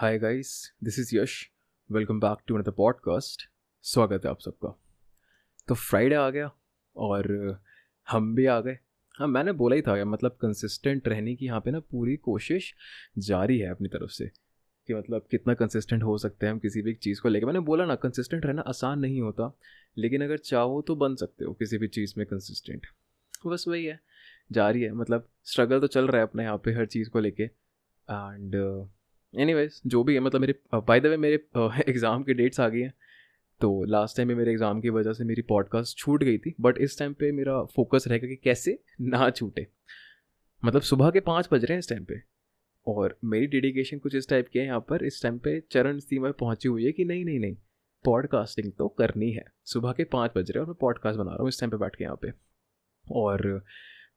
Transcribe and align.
Hi 0.00 0.18
guys 0.18 0.50
this 0.84 0.98
is 0.98 1.16
Yash 1.16 1.32
welcome 1.90 2.20
back 2.20 2.38
to 2.46 2.54
another 2.56 2.70
podcast 2.70 3.42
स्वागत 3.82 4.24
है 4.24 4.30
आप 4.30 4.40
सबका 4.40 4.68
तो 5.68 5.74
फ्राइडे 5.74 6.14
आ 6.14 6.30
गया 6.30 6.50
और 6.96 7.26
हम 8.10 8.34
भी 8.34 8.46
आ 8.46 8.60
गए। 8.60 8.78
हाँ 9.14 9.28
मैंने 9.28 9.52
बोला 9.52 9.76
ही 9.76 9.82
था 9.82 9.96
यार 9.96 10.06
मतलब 10.06 10.30
कंसिस्टेंट 10.30 11.08
रहने 11.08 11.34
की 11.36 11.46
यहाँ 11.46 11.60
पे 11.60 11.70
ना 11.70 11.80
पूरी 11.80 12.16
कोशिश 12.16 12.74
जारी 13.18 13.58
है 13.58 13.70
अपनी 13.70 13.88
तरफ़ 13.88 14.10
से 14.10 14.26
कि 14.88 14.94
मतलब 14.94 15.26
कितना 15.30 15.54
कंसिस्टेंट 15.54 16.02
हो 16.02 16.18
सकते 16.18 16.46
हैं 16.46 16.52
हम 16.52 16.58
किसी 16.58 16.82
भी 16.82 16.94
चीज़ 16.94 17.20
को 17.20 17.28
लेकर 17.28 17.46
मैंने 17.46 17.60
बोला 17.60 17.84
ना 17.84 17.94
कंसिस्टेंट 17.94 18.46
रहना 18.46 18.62
आसान 18.62 18.98
नहीं 18.98 19.20
होता, 19.20 19.52
लेकिन 19.98 20.24
अगर 20.24 20.36
चाहो 20.36 20.80
तो 20.82 20.96
बन 20.96 21.16
सकते 21.16 21.44
हो 21.44 21.52
किसी 21.52 21.78
भी 21.78 21.88
चीज़ 21.88 22.14
में 22.18 22.26
कंसिस्टेंट 22.26 22.86
बस 23.46 23.64
वही 23.68 23.84
है, 23.84 24.00
जारी 24.52 24.82
है। 24.82 24.92
मतलब 24.92 25.28
स्ट्रगल 25.44 25.80
तो 25.80 25.86
चल 25.86 26.08
रहा 26.08 26.16
है 26.16 26.22
अपने 26.22 26.42
यहाँ 26.42 26.58
पे 26.64 26.72
हर 26.72 26.86
चीज़ 26.86 27.10
को 27.10 27.20
लेके। 27.20 27.42
एंड 27.42 28.56
एनीवेज 29.34 29.80
जो 29.86 30.02
भी 30.04 30.14
है 30.14 30.20
मतलब 30.20 30.40
मेरे 30.40 30.54
बाय 30.76 31.00
द 31.00 31.06
वे 31.06 31.16
मेरे 31.18 31.34
एग्ज़ाम 31.88 32.22
की 32.22 32.34
डेट्स 32.34 32.60
आ 32.60 32.68
गई 32.68 32.80
हैं। 32.80 32.92
तो 33.60 33.84
लास्ट 33.84 34.16
टाइम 34.16 34.28
में 34.28 34.34
मेरे 34.34 34.50
एग्ज़ाम 34.50 34.80
की 34.80 34.90
वजह 34.90 35.12
से 35.12 35.24
मेरी 35.24 35.42
पॉडकास्ट 35.48 35.98
छूट 35.98 36.22
गई 36.24 36.38
थी 36.38 36.54
बट 36.60 36.78
इस 36.78 36.98
टाइम 36.98 37.12
पे 37.12 37.30
मेरा 37.32 37.62
फोकस 37.76 38.04
रहेगा 38.08 38.28
कि 38.28 38.36
कैसे 38.36 38.78
ना 39.02 39.28
छूटे। 39.30 39.66
मतलब 40.62 40.82
सुबह 40.82 41.10
के 41.10 41.20
पाँच 41.20 41.48
बज 41.52 41.64
रहे 41.64 41.72
हैं 41.72 41.78
इस 41.78 41.88
टाइम 41.88 42.04
पे, 42.04 42.20
और 42.86 43.18
मेरी 43.24 43.46
डेडिकेशन 43.48 43.98
कुछ 43.98 44.14
इस 44.14 44.28
टाइप 44.28 44.48
की 44.48 44.58
है 44.58 44.64
यहाँ 44.64 44.80
पर। 44.80 45.04
इस 45.04 45.22
टाइम 45.22 45.38
पे 45.38 45.58
चरण 45.72 45.98
सीमा 45.98 46.30
पहुँची 46.40 46.68
हुई 46.68 46.84
है 46.84 46.92
कि 46.92 47.04
नहीं 47.04 47.24
नहीं 47.24 47.40
नहीं 47.40 47.56
पॉडकास्टिंग 48.04 48.72
तो 48.72 48.88
करनी 48.98 49.30
है। 49.32 49.44
सुबह 49.66 49.92
के 49.92 50.04
पाँच 50.06 50.32
बज 50.36 50.50
रहे 50.50 50.58
हैं 50.58 50.60
और 50.60 50.66
मैं 50.66 50.76
पॉडकास्ट 50.80 51.18
बना 51.18 51.30
रहा 51.30 51.40
हूँ 51.40 51.48
इस 51.48 51.60
टाइम 51.60 51.70
पे 51.70 51.76
बैठ 51.76 51.96
के 51.96 52.04
यहाँ 52.04 52.18
पे। 52.22 52.32
और 53.04 53.62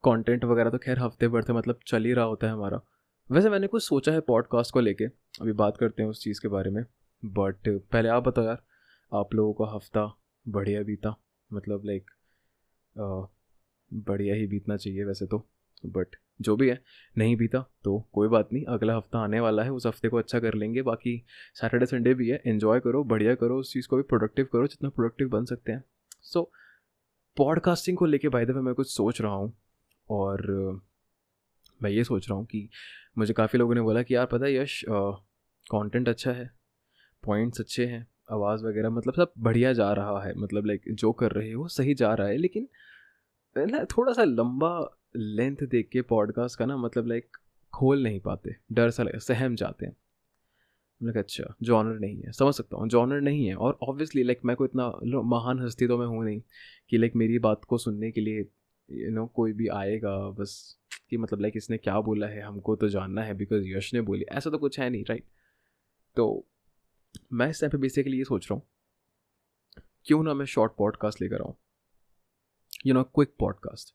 कंटेंट 0.03 0.45
वगैरह 0.45 0.69
तो 0.69 0.77
खैर 0.77 0.99
हफ़्ते 0.99 1.27
भर 1.27 1.41
से 1.41 1.53
मतलब 1.53 1.79
चल 1.87 2.05
ही 2.05 2.13
रहा 2.13 2.25
होता 2.25 2.47
है 2.47 2.53
हमारा। 2.53 2.81
वैसे 3.31 3.49
मैंने 3.49 3.67
कुछ 3.67 3.83
सोचा 3.83 4.11
है 4.11 4.19
पॉडकास्ट 4.19 4.73
को 4.73 4.79
लेके 4.79 5.05
अभी 5.41 5.51
बात 5.51 5.77
करते 5.77 6.03
हैं 6.03 6.09
उस 6.09 6.23
चीज़ 6.23 6.41
के 6.41 6.47
बारे 6.47 6.71
में 6.71 6.83
बट 7.25 7.69
पहले 7.91 8.09
आप 8.09 8.23
बताओ 8.23 8.45
यार 8.45 8.63
आप 9.13 9.33
लोगों 9.33 9.53
का 9.53 9.75
हफ़्ता 9.75 10.17
बढ़िया 10.47 10.83
बीता 10.83 11.15
मतलब 11.53 11.81
लाइक 11.85 12.11
बढ़िया 13.93 14.35
ही 14.35 14.47
बीतना 14.47 14.77
चाहिए 14.77 15.03
वैसे 15.03 15.25
तो 15.25 15.47
बट 15.85 16.07
जो 16.41 16.55
भी 16.55 16.69
है 16.69 16.83
नहीं 17.17 17.35
बीता 17.35 17.59
तो 17.83 18.09
कोई 18.13 18.27
बात 18.27 18.49
नहीं 18.53 18.65
अगला 18.65 18.95
हफ़्ता 18.95 19.19
आने 19.19 19.39
वाला 19.39 19.63
है 19.63 19.71
उस 19.71 19.85
हफ़्ते 19.85 20.09
को 20.09 20.17
अच्छा 20.17 20.39
कर 20.39 20.53
लेंगे 20.53 20.81
बाकी 20.81 21.25
सैटरडे 21.53 21.85
संडे 21.85 22.13
भी 22.13 22.29
है 22.29 22.41
इन्जॉय 22.45 22.79
करो 22.79 23.03
बढ़िया 23.03 23.35
करो 23.35 23.59
उस 23.59 23.73
चीज़ 23.73 23.87
को 23.87 23.95
भी 23.95 24.03
प्रोडक्टिव 24.03 24.45
करो 24.53 24.67
जितना 24.67 24.89
प्रोडक्टिव 24.89 25.29
बन 25.29 25.45
सकते 25.45 25.71
हैं। 25.71 25.83
सो 26.21 26.39
so, 26.39 26.45
पॉडकास्टिंग 27.37 27.97
को 27.97 28.05
लेके 28.05 28.29
बाय 28.29 28.45
द 28.45 28.49
वे 28.49 28.61
मैं 28.61 28.73
कुछ 28.75 28.95
सोच 28.95 29.21
रहा 29.21 29.33
हूँ 29.33 29.57
और 30.09 30.41
मैं 31.83 31.91
ये 31.91 32.03
सोच 32.03 32.29
रहा 32.29 32.37
हूँ 32.37 32.45
कि 32.45 32.67
मुझे 33.17 33.33
काफ़ी 33.33 33.59
लोगों 33.59 33.75
ने 33.75 33.81
बोला 33.81 34.03
कि 34.03 34.15
यार 34.15 34.25
पता 34.25 34.45
है 34.45 34.55
यश 34.55 34.83
कंटेंट 35.67 36.09
अच्छा 36.09 36.31
है 36.31 36.49
पॉइंट्स 37.23 37.59
अच्छे 37.59 37.85
हैं, 37.85 38.05
आवाज़ 38.31 38.65
वगैरह 38.65 38.89
मतलब 38.89 39.13
सब 39.13 39.33
बढ़िया 39.39 39.73
जा 39.73 39.91
रहा 39.93 40.23
है 40.23 40.33
मतलब 40.37 40.65
लाइक 40.65 40.83
जो 40.91 41.11
कर 41.13 41.31
रहे 41.31 41.51
हो 41.51 41.67
सही 41.69 41.93
जा 41.95 42.13
रहा 42.13 42.27
है, 42.27 42.37
लेकिन 42.37 42.67
थोड़ा 43.87 44.13
सा 44.13 44.23
लंबा 44.23 44.77
लेंथ 45.15 45.57
देख 45.71 45.89
के 45.91 46.01
पॉडकास्ट 46.03 46.59
का 46.59 46.65
ना 46.65 46.77
मतलब 46.77 47.07
लाइक 47.07 47.37
खोल 47.73 48.03
नहीं 48.03 48.19
पाते, 48.19 48.55
डर 48.71 48.89
सा 48.89 49.03
लगे, 49.03 49.19
सहम 49.19 49.55
जाते 49.55 49.85
हैं। 49.85 49.95
मतलब 51.01 51.17
अच्छा 51.17 51.53
जॉनर 51.63 51.99
नहीं 51.99 52.21
है, 52.21 52.31
समझ 52.31 52.53
सकता 52.55 52.77
हूँ 52.77 52.87
जॉनर 52.89 53.21
नहीं 53.21 53.45
है, 53.45 53.55
और 53.55 53.77
ऑब्वियसली 53.83 54.23
लाइक 54.23 54.39
मैं 54.45 54.55
कोई 54.55 54.67
इतना 54.67 54.87
महान 55.25 55.59
हस्ती 55.59 55.87
तो 55.87 55.97
मैं 55.97 56.07
हूँ 56.07 56.23
नहीं 56.25 56.41
कि 56.89 56.97
लाइक 56.97 57.15
मेरी 57.15 57.39
बात 57.39 57.65
को 57.65 57.77
सुनने 57.77 58.11
के 58.11 58.21
लिए 58.21 58.45
यू 58.89 59.11
नो 59.11 59.25
कोई 59.35 59.53
भी 59.53 59.67
आएगा, 59.73 60.17
बस 60.31 60.77
कि 61.09 61.17
मतलब 61.17 61.41
लाइक 61.41 61.53
इसने 61.57 61.77
क्या 61.77 61.99
बोला 62.01 62.27
है? 62.27 62.41
हमको 62.41 62.75
तो 62.75 62.89
जानना 62.89 63.23
है 63.23 63.33
बिकॉज़ 63.33 63.67
यश 63.67 63.93
ने 63.93 64.01
बोली। 64.01 64.25
ऐसा 64.31 64.49
तो 64.49 64.57
कुछ 64.57 64.79
है 64.79 64.89
नहीं 64.89 65.03
राइट 65.03 65.25
तो 66.17 66.45
मैं 67.33 67.49
इस 67.49 67.61
टाइम 67.61 67.71
पे 67.71 67.77
बेसिकली 67.77 68.17
ये 68.17 68.23
सोच 68.23 68.47
रहा 68.51 68.55
हूँ, 68.55 68.63
क्यों 70.05 70.23
ना 70.23 70.33
मैं 70.33 70.45
शॉर्ट 70.45 70.71
पॉडकास्ट 70.77 71.21
लेकर 71.21 71.41
आऊँ? 71.41 71.55
यू 72.85 72.93
नो 72.93 73.03
क्विक 73.05 73.35
पॉडकास्ट 73.39 73.93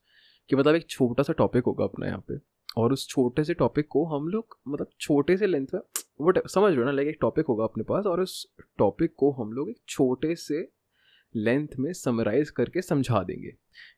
कि 0.50 0.56
मतलब 0.56 0.74
एक 0.74 0.88
छोटा 0.90 1.22
सा 1.22 1.32
टॉपिक 1.32 1.64
होगा 1.64 1.84
अपना 1.84 2.06
यहाँ 2.06 2.24
पे। 2.28 2.38
और 2.76 2.92
उस 2.92 3.06
छोटे 3.08 3.44
से 3.44 3.54
टॉपिक 3.54 3.86
को 3.88 4.04
हम 4.06 4.28
लोग 4.28 4.58
मतलब 4.68 4.90
छोटे 5.00 5.36
से 5.36 5.46
लेंथ 5.46 5.66
में 5.74 5.80
वट 6.20 6.38
समझ 6.48 6.76
हो 6.76 6.84
ना? 6.84 6.90
लाइक 6.90 7.08
एक 7.08 7.18
टॉपिक 7.20 7.46
होगा 7.46 7.64
अपने 7.64 7.84
पास 7.84 8.06
और 8.06 8.20
उस 8.20 8.46
टॉपिक 8.78 9.14
को 9.16 9.30
हम 9.32 9.52
लोग 9.52 9.70
एक 9.70 9.80
छोटे 9.88 10.34
से 10.36 10.68
लेंथ 11.34 11.76
में 11.78 11.92
समराइज 11.92 12.50
करके 12.50 12.82
समझा 12.82 13.22
देंगे, 13.22 13.50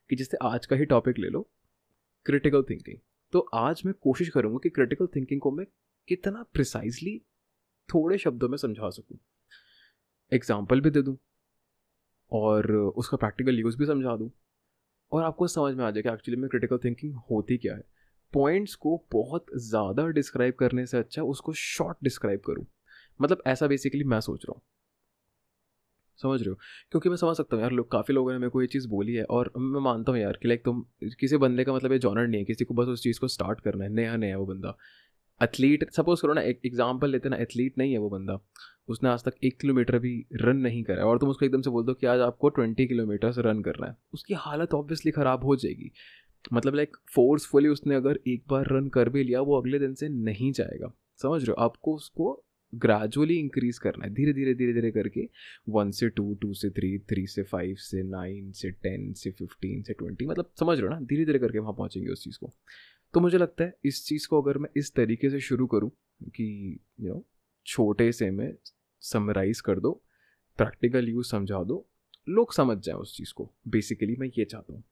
कि 0.09 0.15
जैसे 0.15 0.37
आज 0.43 0.65
का 0.65 0.75
ही 0.75 0.85
टॉपिक 0.85 1.19
ले 1.19 1.29
लो। 1.29 1.49
क्रिटिकल 2.25 2.63
थिंकिंग 2.63 2.97
तो 3.33 3.39
आज 3.53 3.81
मैं 3.85 3.93
कोशिश 4.01 4.29
करूँगा 4.29 4.59
कि 4.63 4.69
क्रिटिकल 4.69 5.07
थिंकिंग 5.07 5.41
को 5.41 5.51
मैं 5.51 5.65
कितना 6.07 6.43
प्रिसाइजली 6.53 7.17
थोड़े 7.89 8.17
शब्दों 8.17 8.49
में 8.49 8.57
समझा 8.57 8.89
सकूँ। 8.89 9.17
एग्ज़ाम्पल 10.31 10.81
भी 10.81 10.89
दे 10.89 11.01
दूँ 11.01 11.17
और 12.31 12.71
उसका 12.71 13.17
प्रैक्टिकल 13.17 13.59
यूज़ 13.59 13.77
भी 13.77 13.85
समझा 13.85 14.15
दूँ 14.15 14.29
और 15.11 15.23
आपको 15.23 15.47
समझ 15.47 15.73
में 15.75 15.83
आ 15.85 15.89
जाए 15.91 16.03
कि 16.03 16.09
एक्चुअली 16.09 16.41
में 16.41 16.49
क्रिटिकल 16.49 16.77
थिंकिंग 16.77 17.15
होती 17.31 17.57
क्या 17.57 17.75
है। 17.75 17.83
पॉइंट्स 18.33 18.75
को 18.75 18.95
बहुत 19.11 19.45
ज़्यादा 19.59 20.05
डिस्क्राइब 20.09 20.53
करने 20.53 20.85
से 20.85 20.97
अच्छा 20.97 21.23
उसको 21.23 21.53
शॉर्ट 21.53 21.97
डिस्क्राइब 22.03 22.39
करूँ। 22.39 22.65
मतलब 23.19 23.41
ऐसा 23.47 23.67
बेसिकली 23.67 24.03
मैं 24.03 24.19
सोच 24.19 24.45
रहा 24.45 24.53
हूँ। 24.55 24.61
समझ 26.19 26.39
रहे 26.41 26.49
हो? 26.49 26.55
क्योंकि 26.91 27.09
मैं 27.09 27.15
समझ 27.15 27.35
सकता 27.37 27.55
हूँ 27.55 27.63
यार, 27.63 27.71
लोग, 27.71 27.91
काफ़ी 27.91 28.13
लोगों 28.13 28.31
ने 28.31 28.37
मेरे 28.37 28.49
को 28.49 28.61
ये 28.61 28.67
चीज़ 28.67 28.87
बोली 28.87 29.13
है 29.13 29.23
और 29.23 29.51
मैं 29.57 29.81
मानता 29.81 30.11
हूँ 30.11 30.19
यार 30.19 30.37
कि 30.41 30.47
लाइक 30.47 30.63
तुम 30.65 30.83
किसी 31.19 31.37
बंदे 31.37 31.63
का 31.63 31.73
मतलब 31.73 31.91
ये 31.91 31.99
जॉनर 31.99 32.27
नहीं 32.27 32.41
है, 32.41 32.45
किसी 32.45 32.65
को 32.65 32.73
बस 32.73 32.87
उस 32.87 33.03
चीज़ 33.03 33.19
को 33.19 33.27
स्टार्ट 33.27 33.59
करना 33.59 33.83
है, 33.83 33.89
नया 33.89 34.15
नया 34.15 34.37
वो 34.37 34.45
बंदा। 34.45 34.77
एथलीट 35.41 35.89
सपोज़ 35.91 36.21
करो 36.21 36.33
ना, 36.33 36.41
एक 36.41 36.61
एग्ज़ाम्पल 36.65 37.09
लेते 37.09 37.29
ना 37.29 37.37
एथलीट 37.37 37.77
नहीं 37.77 37.91
है 37.91 37.97
वो 37.97 38.09
बंदा। 38.09 38.39
उसने 38.87 39.09
आज 39.09 39.23
तक 39.23 39.33
एक 39.43 39.59
किलोमीटर 39.59 39.97
भी 39.99 40.13
रन 40.33 40.57
नहीं 40.57 40.83
करा 40.83 41.05
और 41.05 41.17
तुम 41.17 41.29
उसको 41.29 41.45
एकदम 41.45 41.61
से 41.61 41.69
बोल 41.69 41.85
दो 41.85 41.93
कि 41.93 42.07
आज 42.07 42.19
आपको 42.19 42.49
ट्वेंटी 42.49 42.85
किलोमीटर्स 42.87 43.37
रन 43.37 43.61
करना 43.61 43.87
है। 43.87 43.95
उसकी 44.13 44.33
हालत 44.33 44.73
ऑब्वियसली 44.73 45.11
ख़राब 45.11 45.43
हो 45.43 45.55
जाएगी। 45.55 45.91
मतलब 46.53 46.75
लाइक 46.75 46.97
फोर्सफुली 47.15 47.69
उसने 47.69 47.95
अगर 47.95 48.19
एक 48.27 48.43
बार 48.49 48.67
रन 48.71 48.87
कर 48.87 49.09
भी 49.09 49.23
लिया, 49.23 49.41
वो 49.41 49.59
अगले 49.61 49.79
दिन 49.79 49.93
से 49.93 50.09
नहीं 50.09 50.51
जाएगा। 50.51 50.91
समझ 51.21 51.41
रहे 51.41 51.51
हो? 51.51 51.63
आपको 51.63 51.95
उसको 51.95 52.43
ग्रेजुअली 52.75 53.35
इंक्रीज 53.35 53.77
करना 53.77 54.05
है, 54.05 54.13
धीरे 54.13 54.33
धीरे 54.33 54.53
धीरे 54.53 54.73
धीरे 54.73 54.91
करके 54.91 55.27
वन 55.69 55.91
से 55.91 56.09
टू 56.09 56.33
टू 56.41 56.53
से 56.53 56.69
थ्री 56.69 56.97
थ्री 56.99 57.25
से 57.27 57.43
फाइव 57.43 57.75
से 57.75 58.03
नाइन 58.03 58.51
से 58.51 58.71
टेन 58.71 59.11
से 59.13 59.31
फिफ्टीन 59.31 59.81
से 59.83 59.93
ट्वेंटी 59.93 60.25
मतलब 60.25 60.51
समझ 60.59 60.77
रहे 60.79 60.87
हो 60.87 60.93
ना, 60.93 60.99
धीरे 61.01 61.25
धीरे 61.25 61.39
करके 61.39 61.59
वहाँ 61.59 61.73
पहुँचेंगे 61.73 62.09
उस 62.09 62.23
चीज़ 62.23 62.37
को। 62.39 62.53
तो 63.13 63.19
मुझे 63.19 63.37
लगता 63.37 63.63
है 63.63 63.73
इस 63.85 64.05
चीज़ 64.05 64.27
को 64.27 64.41
अगर 64.41 64.57
मैं 64.57 64.69
इस 64.77 64.93
तरीके 64.93 65.29
से 65.29 65.39
शुरू 65.39 65.67
करूँ 65.67 65.89
कि 66.29 66.79
यू 66.99 67.07
नो 67.07 67.25
छोटे 67.65 68.11
से 68.11 68.29
मैं 68.31 68.53
समराइज 69.01 69.61
कर 69.61 69.79
दो 69.79 69.91
प्रैक्टिकल 70.57 71.09
यूज़ 71.09 71.27
समझा 71.27 71.63
दो, 71.63 71.85
लोग 72.29 72.53
समझ 72.53 72.77
जाए 72.77 72.95
उस 72.95 73.15
चीज़ 73.17 73.33
को। 73.33 73.51
बेसिकली 73.67 74.15
मैं 74.15 74.27
ये 74.37 74.45
चाहता 74.45 74.73
हूँ। 74.73 74.83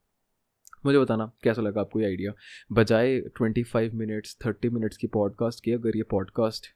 मुझे 0.85 1.00
बताना 1.00 1.31
कैसा 1.44 1.61
लगा 1.61 1.81
आपको 1.81 2.00
ये 2.00 2.06
आइडिया 2.06 2.31
बजाय 2.72 3.19
twenty 3.19 3.63
five 3.63 3.96
minutes 3.96 4.38
thirty 4.46 4.69
minutes 4.69 4.97
की 4.97 5.07
पॉडकास्ट 5.07 5.63
की, 5.63 5.72
अगर 5.72 5.97
ये 5.97 6.03
podcast 6.03 6.67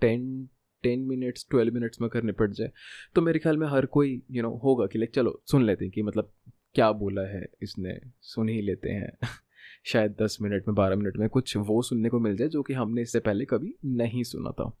ten 0.00 0.48
ten 0.82 1.00
minutes 1.00 1.46
twelve 1.50 1.74
minutes 1.74 2.00
में 2.00 2.08
अगर 2.08 2.22
निपट 2.22 2.50
जाए। 2.50 2.72
तो 3.14 3.22
मेरे 3.22 3.38
ख्याल 3.38 3.56
में 3.56 3.66
हर 3.66 3.86
कोई 3.86 4.12
यू 4.12 4.34
you 4.34 4.42
नो 4.42 4.48
know, 4.48 4.62
होगा 4.64 4.86
कि 4.86 4.98
लाइक 4.98 5.10
चलो 5.10 5.42
सुन 5.50 5.64
लेते 5.64 5.84
हैं 5.84 5.92
कि 5.92 6.02
मतलब 6.02 6.32
क्या 6.74 6.92
बोला 6.92 7.22
है 7.22 7.46
इसने 7.62 8.00
सुन 8.20 8.48
ही 8.48 8.62
लेते 8.62 8.90
हैं। 8.90 9.18
शायद 9.84 10.16
दस 10.22 10.38
मिनट 10.42 10.68
में 10.68 10.74
बारह 10.74 10.96
मिनट 10.96 11.16
में 11.16 11.28
कुछ 11.28 11.56
वो 11.56 11.82
सुनने 11.82 12.08
को 12.08 12.20
मिल 12.20 12.36
जाए 12.36 12.48
जो 12.48 12.62
कि 12.62 12.72
हमने 12.72 13.02
इससे 13.02 13.20
पहले 13.20 13.44
कभी 13.44 13.74
नहीं 13.84 14.22
सुना 14.22 14.50
था। 14.50 14.78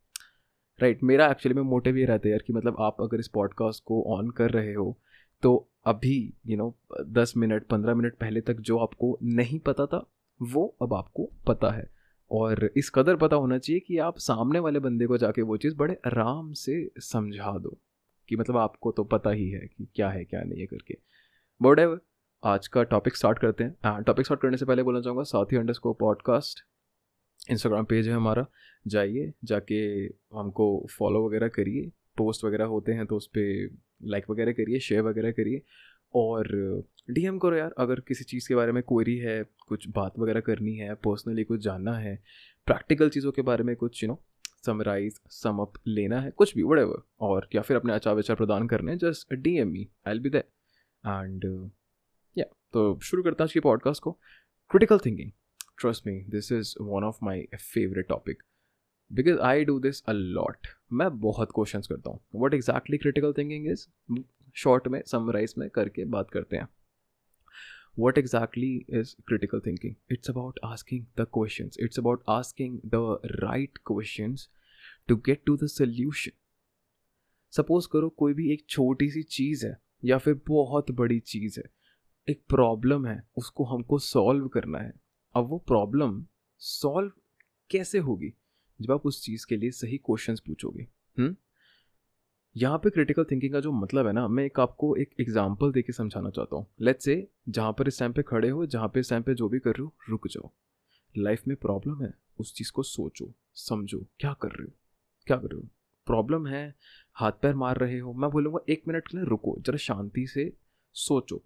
राइट 0.80 0.96
right, 0.96 1.08
मेरा 1.08 1.30
एक्चुअली 1.30 1.54
में 1.56 1.62
मोटिव 1.62 1.96
ये 1.96 2.04
रहता 2.04 2.28
है 2.28 2.30
यार 2.30 2.44
कि 2.46 2.52
मतलब 2.52 2.76
आप 2.80 2.96
अगर 3.00 3.20
इस 3.20 3.28
पॉडकास्ट 3.28 3.84
को 3.84 4.02
ऑन 4.02 4.30
कर 4.30 4.50
रहे 4.50 4.74
हो 4.74 5.00
तो 5.42 5.70
अभी 5.86 6.34
यू 6.46 6.56
नो 6.56 6.78
दस 7.02 7.34
मिनट 7.36 7.66
पंद्रह 7.66 7.94
मिनट 7.94 8.14
पहले 8.16 8.40
तक 8.40 8.54
जो 8.54 8.78
आपको 8.78 9.18
नहीं 9.22 9.58
पता 9.58 9.86
था 9.86 10.10
वो 10.42 10.76
अब 10.82 10.94
आपको 10.94 11.30
पता 11.46 11.70
है। 11.70 11.95
और 12.30 12.70
इस 12.76 12.90
कदर 12.90 13.16
पता 13.16 13.36
होना 13.36 13.58
चाहिए 13.58 13.80
कि 13.80 13.98
आप 13.98 14.18
सामने 14.18 14.58
वाले 14.58 14.78
बंदे 14.78 15.06
को 15.06 15.18
जाके 15.18 15.42
वो 15.42 15.56
चीज़ 15.56 15.76
बड़े 15.76 15.94
आराम 16.06 16.52
से 16.52 16.90
समझा 16.98 17.56
दो 17.58 17.76
कि 18.28 18.36
मतलब 18.36 18.56
आपको 18.56 18.90
तो 18.92 19.04
पता 19.04 19.30
ही 19.30 19.48
है 19.50 19.66
कि 19.68 19.88
क्या 19.94 20.08
है, 20.10 20.24
क्या 20.24 20.42
नहीं 20.42 20.60
है 20.60 20.66
करके। 20.66 20.96
बट 21.60 22.00
आज 22.42 22.66
का 22.68 22.82
टॉपिक 22.84 23.16
स्टार्ट 23.16 23.38
करते 23.38 23.64
हैं। 23.64 24.02
टॉपिक 24.02 24.26
स्टार्ट 24.26 24.40
करने 24.40 24.56
से 24.56 24.64
पहले 24.64 24.82
बोलना 24.82 25.00
चाहूँगा, 25.00 25.22
साथी 25.22 25.56
अंडर 25.56 25.78
को 25.82 25.92
पॉडकास्ट 25.94 26.60
इंस्टाग्राम 27.50 27.84
पेज 27.84 28.08
है 28.08 28.14
हमारा। 28.14 28.46
जाइए, 28.86 29.32
जाके 29.44 29.74
हमको 30.36 30.86
फॉलो 30.98 31.26
वगैरह 31.26 31.48
करिए 31.48 31.90
पोस्ट 32.16 32.44
वगैरह 32.44 32.64
होते 32.64 32.92
हैं 32.92 33.06
तो 33.06 33.16
उस 33.16 33.26
पर 33.36 33.76
लाइक 34.04 34.30
वगैरह 34.30 34.52
करिए 34.52 34.78
शेयर 34.80 35.02
वगैरह 35.02 35.32
करिए। 35.32 35.62
और 36.16 36.48
डीएम 37.10 37.38
करो 37.38 37.56
यार, 37.56 37.74
अगर 37.78 38.00
किसी 38.00 38.24
चीज़ 38.24 38.48
के 38.48 38.54
बारे 38.54 38.72
में 38.72 38.82
कोई 38.82 39.16
है, 39.16 39.42
कुछ 39.68 39.88
बात 39.88 40.18
वगैरह 40.18 40.40
करनी 40.40 40.76
है 40.76 40.94
पर्सनली 40.94 41.44
कुछ 41.44 41.60
जानना 41.60 41.96
है 41.98 42.16
प्रैक्टिकल 42.66 43.08
चीज़ों 43.08 43.32
के 43.32 43.42
बारे 43.42 43.64
में 43.64 43.74
कुछ 43.76 44.02
you 44.02 44.08
know 44.08 44.20
summarise 44.66 45.20
sum 45.30 45.58
up 45.58 45.72
लेना 45.86 46.20
है, 46.20 46.30
कुछ 46.30 46.54
भी 46.56 46.62
वट 46.62 47.02
और, 47.20 47.48
या 47.54 47.62
फिर 47.62 47.76
अपने 47.76 47.92
आचार 47.92 48.14
विचार 48.14 48.36
प्रदान 48.36 48.68
करने 48.68 48.92
हैं 48.92 48.98
just 48.98 49.34
D 49.34 49.56
M 49.58 49.76
E 49.76 49.86
I 50.08 50.18
B 50.18 50.30
that 50.30 50.48
and 51.04 51.44
या 52.36 52.44
तो 52.72 52.98
शुरू 53.00 53.22
करता 53.22 53.44
हूँ 53.44 53.50
आज 53.56 53.62
पॉडकास्ट 53.62 54.02
को. 54.02 54.12
Critical 54.70 54.98
thinking 54.98 55.30
trust 55.80 56.06
me 56.06 56.18
this 56.28 56.52
is 56.52 56.74
one 56.80 57.04
of 57.04 57.18
my 57.22 57.46
favourite 57.56 58.08
topic 58.08 58.42
because 59.10 59.38
I 59.38 59.64
do 59.64 59.78
this 59.80 60.02
a 60.02 60.12
lot 60.12 60.66
मैं 60.92 61.08
बहुत 61.20 61.52
क्वेश्चन 61.54 61.80
करता 61.80 62.10
हूँ. 62.10 62.20
What 62.34 62.54
exactly 62.54 62.98
critical 62.98 63.32
thinking 63.32 63.66
is 63.72 63.86
short 64.56 64.88
में 64.88 65.02
समराइज 65.06 65.54
में 65.58 65.70
करके 65.70 66.04
बात 66.04 66.30
करते 66.30 66.56
हैं। 66.56 66.68
What 68.00 68.18
exactly 68.18 68.70
is 68.94 69.08
critical 69.30 69.60
thinking? 69.68 69.94
It's 70.12 70.30
about 70.32 70.54
asking 70.72 71.04
the 71.20 71.26
questions. 71.38 71.76
It's 71.84 72.02
about 72.02 72.18
asking 72.30 72.74
the 72.94 73.04
right 73.44 73.78
questions 73.92 74.40
to 75.10 75.22
get 75.28 75.38
to 75.48 75.56
the 75.56 75.68
solution. 75.80 76.32
Suppose 77.50 77.88
करो 77.92 78.08
कोई 78.08 78.34
भी 78.34 78.52
एक 78.52 78.66
छोटी 78.68 79.10
सी 79.10 79.22
चीज़ 79.22 79.66
है, 79.66 79.80
या 80.04 80.18
फिर 80.18 80.40
बहुत 80.48 80.90
बड़ी 80.90 81.20
चीज़ 81.20 81.60
है, 81.60 81.70
एक 82.28 82.42
प्रॉब्लम 82.48 83.06
है, 83.06 83.22
उसको 83.36 83.64
हमको 83.64 83.98
सॉल्व 83.98 84.48
करना 84.48 84.78
है। 84.78 84.92
अब 85.36 85.48
वो 85.48 85.58
प्रॉब्लम 85.58 86.26
सॉल्व 86.58 87.12
कैसे 87.70 87.98
होगी? 87.98 88.32
जब 88.80 88.92
आप 88.92 89.06
उस 89.06 89.24
चीज़ 89.24 89.46
के 89.46 89.56
लिए 89.56 89.70
सही 89.70 89.98
क्वेश्चंस 89.98 90.40
पूछोगे 90.40 90.86
हम्म? 91.18 91.36
यहाँ 92.56 92.78
पे 92.78 92.90
क्रिटिकल 92.90 93.24
थिंकिंग 93.24 93.52
का 93.52 93.60
जो 93.60 93.72
मतलब 93.72 94.06
है 94.06 94.12
ना, 94.12 94.28
मैं 94.28 94.44
एक 94.44 94.60
आपको 94.60 94.96
एक 94.96 95.10
एग्ज़ाम्पल 95.20 95.72
दे 95.72 95.82
के 95.82 95.92
समझाना 95.92 96.30
चाहता 96.30 96.56
हूँ। 96.56 96.66
लेट्स 96.80 97.04
से 97.04 97.28
जहाँ 97.48 97.72
पर 97.72 97.88
इस 97.88 97.98
टाइम 97.98 98.12
पे 98.12 98.22
खड़े 98.22 98.48
हो, 98.48 98.66
जहाँ 98.66 98.88
पे 98.88 99.00
इस 99.00 99.10
टाइम 99.10 99.22
पे 99.22 99.34
जो 99.34 99.48
भी 99.48 99.58
कर 99.58 99.70
रहे 99.70 99.82
हो, 99.82 99.94
रुक 100.08 100.28
जाओ। 100.28 100.50
लाइफ 101.18 101.42
में 101.48 101.56
प्रॉब्लम 101.56 102.02
है, 102.02 102.14
उस 102.38 102.54
चीज़ 102.54 102.72
को 102.72 102.82
सोचो, 102.82 103.34
समझो, 103.54 104.06
क्या 104.20 104.32
कर 104.32 104.48
रहे 104.48 104.64
हो? 104.64 104.72
क्या 105.26 105.36
कर 105.36 105.48
रहे 105.48 105.60
हो? 105.60 105.68
प्रॉब्लम 106.06 106.46
है, 106.46 106.74
हाथ 107.14 107.32
पैर 107.32 107.54
मार 107.54 107.76
रहे 107.76 107.98
हो, 107.98 108.12
मैं 108.12 108.30
बोलूँगा, 108.30 108.58
एक 108.68 108.82
मिनट 108.88 109.08
के 109.08 109.16
लिए 109.16 109.26
रुको, 109.26 109.56
जरा 109.60 109.76
शांति 109.76 110.26
से 110.26 110.56
सोचो। 110.92 111.42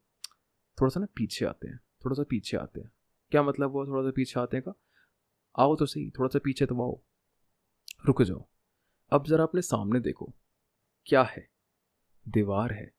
थोड़ा 0.81 0.89
सा 0.89 1.01
ना 1.01 1.07
पीछे 1.17 1.45
आते 1.45 1.69
हैं, 1.69 1.81
थोड़ा 2.05 2.15
सा 2.15 2.23
पीछे 2.23 2.57
आते 2.57 2.81
हैं। 2.81 2.91
क्या 3.31 3.43
मतलब 3.43 3.73
हुआ, 3.73 3.87
थोड़ा 3.87 4.03
सा 4.03 4.13
पीछे 4.17 4.41
आते 4.41 4.57
हैं 4.57 4.65
का? 4.69 4.75
आओ 5.59 5.77
तो 5.77 5.87
सही, 5.87 6.11
थोड़ा 6.11 6.29
सा 6.29 6.39
पीछे 6.45 6.67
तो 6.67 6.83
आओ। 6.83 7.01
रुक 8.07 8.23
जाओ। 8.23 8.47
अब 9.13 9.27
ज़रा 9.27 9.45
अपने 9.45 9.63
सामने 9.63 10.01
देखो। 10.01 10.33
क्या 11.05 11.23
है? 11.23 11.49
दीवार 12.29 12.73
है। 12.73 12.93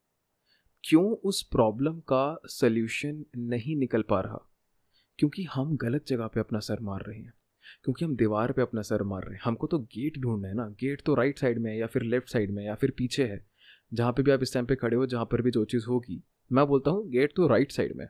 क्यों 0.83 1.11
उस 1.11 1.41
प्रॉब्लम 1.41 1.99
का 1.99 2.39
सल्यूशन 2.45 3.25
नहीं 3.37 3.75
निकल 3.75 4.01
पा 4.01 4.21
रहा? 4.21 4.49
क्योंकि 5.19 5.43
हम 5.43 5.77
गलत 5.77 6.05
जगह 6.07 6.27
पे 6.27 6.39
अपना 6.39 6.59
सर 6.59 6.79
मार 6.79 7.01
रहे 7.01 7.19
हैं। 7.19 7.33
क्योंकि 7.83 8.05
हम 8.05 8.15
दीवार 8.15 8.51
पे 8.51 8.61
अपना 8.61 8.81
सर 8.81 9.03
मार 9.03 9.23
रहे 9.23 9.33
हैं। 9.33 9.41
हमको 9.43 9.67
तो 9.67 9.79
गेट 9.79 10.17
ढूंढना 10.17 10.47
है 10.47 10.53
ना। 10.53 10.67
गेट 10.69 11.01
तो 11.01 11.15
राइट 11.15 11.39
साइड 11.39 11.59
में 11.59 11.71
है 11.71 11.77
या 11.77 11.87
फिर 11.87 12.01
लेफ़्ट 12.01 12.29
साइड 12.29 12.51
में 12.51 12.65
या 12.65 12.75
फिर 12.75 12.91
पीछे 12.91 13.27
है। 13.27 13.47
जहाँ 13.93 14.13
पे 14.13 14.23
भी 14.23 14.31
आप 14.31 14.43
इस 14.43 14.53
टाइम 14.53 14.65
पे 14.65 14.75
खड़े 14.75 14.97
हो, 14.97 15.05
जहाँ 15.05 15.25
पर 15.25 15.41
भी 15.41 15.51
जो 15.51 15.65
चीज़ 15.65 15.85
होगी। 15.87 16.23
मैं 16.51 16.67
बोलता 16.67 16.91
हूँ 16.91 17.09
गेट 17.09 17.33
तो 17.35 17.47
राइट 17.47 17.71
साइड 17.71 17.93
में 17.95 18.07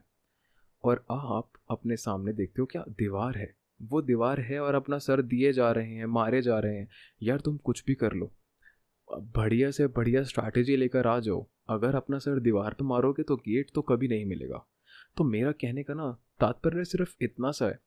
और 0.84 1.04
आप 1.10 1.50
अपने 1.70 1.96
सामने 1.96 2.32
देखते 2.32 2.62
हो, 2.62 2.66
क्या 2.66 2.84
दीवार 2.88 3.38
है? 3.38 3.56
वो 3.82 4.02
दीवार 4.02 4.40
है 4.40 4.60
और 4.60 4.74
अपना 4.74 4.98
सर 4.98 5.22
दिए 5.22 5.52
जा 5.52 5.72
रहे 5.72 5.94
हैं, 5.94 6.06
मारे 6.06 6.42
जा 6.42 6.58
रहे 6.58 6.76
हैं। 6.76 6.88
यार, 7.22 7.40
तुम 7.40 7.56
कुछ 7.56 7.84
भी 7.84 7.94
कर 7.94 8.12
लो। 8.12 8.32
बढ़िया 9.16 9.70
से 9.70 9.86
बढ़िया 9.86 10.22
स्ट्रैटेजी 10.22 10.76
लेकर 10.76 11.06
आ 11.06 11.18
जाओ। 11.20 11.46
अगर 11.70 11.94
अपना 11.94 12.18
सर 12.18 12.40
दीवार 12.40 12.74
पे 12.74 12.84
मारोगे 12.84 13.22
तो 13.22 13.36
गेट 13.36 13.70
तो 13.74 13.82
कभी 13.82 14.08
नहीं 14.08 14.26
मिलेगा। 14.26 14.66
तो 15.16 15.24
मेरा 15.24 15.52
कहने 15.52 15.82
का 15.82 15.94
ना 15.94 16.10
तात्पर्य 16.40 16.84
सिर्फ़ 16.84 17.16
इतना 17.22 17.50
सा 17.50 17.66
है 17.66 17.78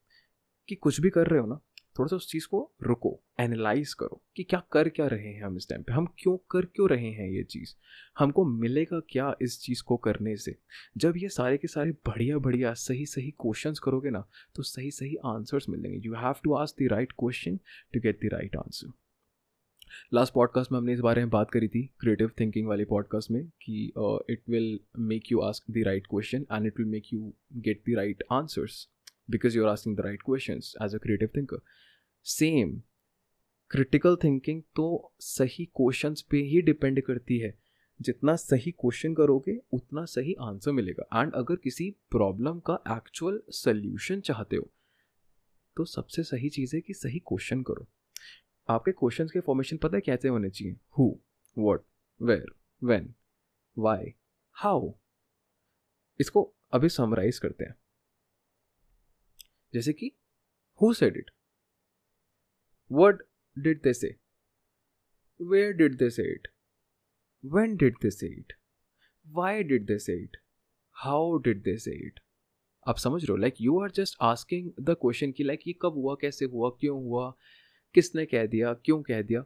कि 0.69 0.75
कुछ 0.75 0.99
भी 1.01 1.09
कर 1.09 1.27
रहे 1.27 1.39
हो 1.39 1.47
ना, 1.47 1.59
थोड़ा 1.99 2.07
सा 2.07 2.15
उस 2.15 2.27
चीज़ 2.31 2.47
को 2.47 2.59
रुको 2.83 3.19
एनालाइज 3.39 3.93
करो 3.93 4.21
कि 4.35 4.43
क्या 4.43 4.61
कर 4.71 4.89
क्या 4.89 5.07
रहे 5.07 5.27
हैं 5.27 5.43
हम 5.43 5.57
इस 5.57 5.67
टाइम 5.69 5.83
पे। 5.83 5.93
हम 5.93 6.05
क्यों, 6.19 6.37
कर 6.51 6.65
क्यों 6.65 6.89
रहे 6.89 7.11
हैं 7.11 7.29
ये 7.29 7.43
चीज़? 7.43 7.73
हमको 8.19 8.45
मिलेगा 8.45 8.99
क्या 9.09 9.33
इस 9.41 9.59
चीज़ 9.61 9.83
को 9.83 9.97
करने 9.97 10.35
से? 10.37 10.55
जब 10.97 11.17
ये 11.17 11.29
सारे 11.29 11.57
के 11.57 11.67
सारे 11.67 11.91
बढ़िया 12.07 12.37
बढ़िया 12.37 12.73
सही 12.73 13.05
सही 13.05 13.31
क्वेश्चंस 13.31 13.79
करोगे 13.79 14.09
ना 14.09 14.27
तो 14.55 14.63
सही 14.63 14.91
सही 14.91 15.15
आंसर्स 15.25 15.69
मिलेंगे 15.69 15.97
you 15.97 16.15
have 16.15 16.35
to 16.43 16.53
ask 16.53 16.83
the 16.83 16.87
right 16.91 17.11
question 17.11 17.57
to 17.93 17.99
get 17.99 18.19
the 18.25 18.29
right 18.33 18.55
answer 18.55 18.91
last 20.13 20.33
podcast 20.33 20.71
में 20.71 20.77
हमने 20.79 20.93
इस 20.93 20.99
बारे 20.99 21.21
में 21.21 21.29
बात 21.29 21.51
करी 21.51 21.67
थी 21.67 21.83
क्रिएटिव 21.99 22.31
थिंकिंग 22.39 22.67
वाले 22.67 22.85
पॉडकास्ट 22.85 23.31
में, 23.31 23.45
कि 23.61 23.85
it 24.29 24.41
will 24.49 24.79
make 24.99 25.31
you 25.31 25.39
ask 25.39 25.71
the 25.71 25.83
right 25.85 26.07
question 26.07 26.45
and 26.51 26.67
it 26.67 26.79
will 26.79 26.87
make 26.87 27.13
you 27.13 27.33
get 27.53 27.81
the 27.89 27.95
right 27.95 28.23
answers 28.31 28.87
because 29.29 29.57
you 29.57 29.63
are 29.63 29.69
asking 29.69 29.97
the 29.97 29.99
right 29.99 30.21
question 30.21 30.61
as 30.83 30.95
a 30.95 30.97
creative 30.97 31.29
thinker 31.35 31.61
same 32.25 32.81
critical 33.71 34.15
thinking 34.15 34.61
तो 34.75 35.13
सही 35.19 35.65
question 35.65 36.15
पे 36.31 36.41
ही 36.43 36.61
depend 36.61 37.01
करती 37.01 37.37
है। 37.39 37.53
जितना 37.99 38.35
सही 38.35 38.71
question 38.71 39.13
करोगे, 39.13 39.57
उतना 39.73 40.03
सही 40.05 40.33
आंसर 40.41 40.71
मिलेगा। 40.71 41.21
एंड 41.21 41.33
अगर 41.33 41.55
किसी 41.55 41.89
प्रॉब्लम 42.11 42.59
का 42.59 42.79
एक्चुअल 42.89 43.39
सल्यूशन 43.49 44.19
चाहते 44.19 44.55
हो 44.55 44.69
तो 45.77 45.85
सबसे 45.85 46.23
सही 46.23 46.49
चीज़ 46.49 46.75
है 46.75 46.81
कि 46.81 46.93
सही 46.93 47.19
क्वेश्चन 47.19 47.61
करो। 47.61 47.87
आपके 48.69 48.91
क्वेश्चंस 48.91 49.31
के 49.31 49.39
फॉर्मेशन 49.39 49.77
पता 49.77 49.97
है 49.97 50.01
कैसे 50.01 50.27
होने 50.27 50.49
चाहिए? 50.49 50.75
Who 50.97 51.19
what 51.57 51.85
where 52.21 52.45
when 52.83 53.13
why 53.77 54.13
how 54.51 54.91
इसको 56.19 56.53
अभी 56.71 56.89
समराइज 56.89 57.39
करते 57.39 57.63
हैं। 57.63 57.75
जैसे 59.73 59.93
कि 59.93 60.11
who 60.81 60.93
said 60.93 61.17
it 61.17 61.31
what 62.91 63.21
did 63.57 63.81
they 63.83 63.93
say 63.93 64.15
where 65.41 65.73
did 65.73 65.95
दे 65.95 66.09
से 66.09 66.33
इट 66.33 66.47
वेन 67.45 67.75
डिड 67.75 67.95
दे 68.01 68.11
से 68.11 68.27
इट 68.27 68.53
वाई 69.27 69.63
डिड 69.63 69.85
दे 69.85 69.99
से 69.99 70.23
इट 70.23 70.37
हाउ 70.91 71.37
डिड 71.37 71.63
दे 71.63 71.77
से 71.77 72.07
इट 72.07 72.19
आप 72.87 72.97
समझ 72.97 73.21
रहे 73.21 73.31
हो? 73.31 73.37
Like 73.37 73.55
you 73.61 73.79
are 73.81 73.91
just 73.91 74.17
asking 74.21 74.71
the 74.79 74.89
question 74.89 75.31
कि 75.31 75.43
लाइक 75.43 75.59
like, 75.59 75.75
ये 75.75 75.79
कब 75.81 75.93
हुआ? 75.93 76.15
कैसे 76.21 76.45
हुआ? 76.45 76.69
क्यों 76.69 77.03
हुआ? 77.03 77.35
किसने 77.95 78.25
कह 78.25 78.45
दिया, 78.45 78.73
क्यों 78.73 79.01
कह 79.01 79.21
दिया? 79.21 79.41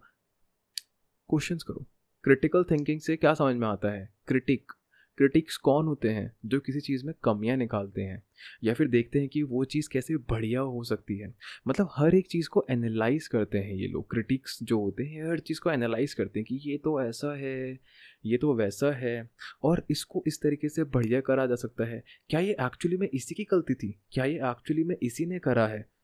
क्वेश्चंस 1.30 1.64
करो। 1.64 1.86
क्रिटिकल 2.24 2.64
थिंकिंग 2.64 3.00
से 3.00 3.16
क्या 3.16 3.34
समझ 3.34 3.56
में 3.56 3.68
आता 3.68 3.92
है? 3.92 4.14
क्रिटिक 4.28 4.72
क्रिटिक्स 5.18 5.58
कौन 5.58 5.86
होते 5.86 6.10
हैं 6.10 6.36
जो 6.46 6.60
किसी 6.60 6.80
चीज़ 6.80 7.06
में 7.06 7.16
कमियाँ 7.24 7.58
निकालते 7.58 8.02
हैं? 8.02 8.24
या 8.64 8.74
फिर 8.74 8.88
देखते 8.88 9.20
हैं 9.20 9.30
कि 9.30 9.44
वो 9.44 9.66
चीज़ 9.66 9.90
कैसे 9.90 10.18
बढ़िया 10.18 10.62
हो 10.62 10.84
सकती 10.84 11.18
है? 11.18 11.36
मतलब 11.68 11.90
हर 11.96 12.16
एक 12.16 12.28
चीज़ 12.28 12.50
को 12.50 12.66
एनालाइज 12.70 13.28
करते 13.28 13.58
हैं 13.58 13.74
ये 13.74 13.88
लोग। 13.88 14.12
क्रिटिक्स 14.12 14.60
जो 14.64 14.80
होते 14.80 15.04
हैं 15.04 15.30
हर 15.30 15.40
चीज़ 15.40 15.60
को 15.60 15.72
एनालाइज 15.72 16.14
करते 16.14 16.40
हैं 16.40 16.46
कि 16.46 16.72
ये 16.72 16.78
तो 16.78 17.02
ऐसा 17.02 17.36
है, 17.36 17.80
ये 18.26 18.38
तो 18.38 18.56
वैसा 18.56 18.92
है, 18.92 19.30
और 19.64 19.86
इसको 19.90 20.24
इस 20.28 20.42
तरीके 20.42 20.70
से 20.70 20.84
बढ़िया 20.84 21.22
करा 21.22 21.46
जा 21.46 21.56
सकता 21.56 21.86
है। 21.86 22.04
क्या 22.30 22.40
ये 22.40 22.56
एक्चुअली 22.62 22.98
में 22.98 23.10
इसी 23.14 23.36
की 23.36 23.44
गलती 23.44 23.74
थी? 23.74 24.00
क्या 24.12 24.26
ये 24.26 24.36
एक्चुअली 24.36 24.84
में 24.84 24.96
इसी 25.04 25.26
ने 25.26 25.40
करा 25.40 25.68
है? 25.68 25.99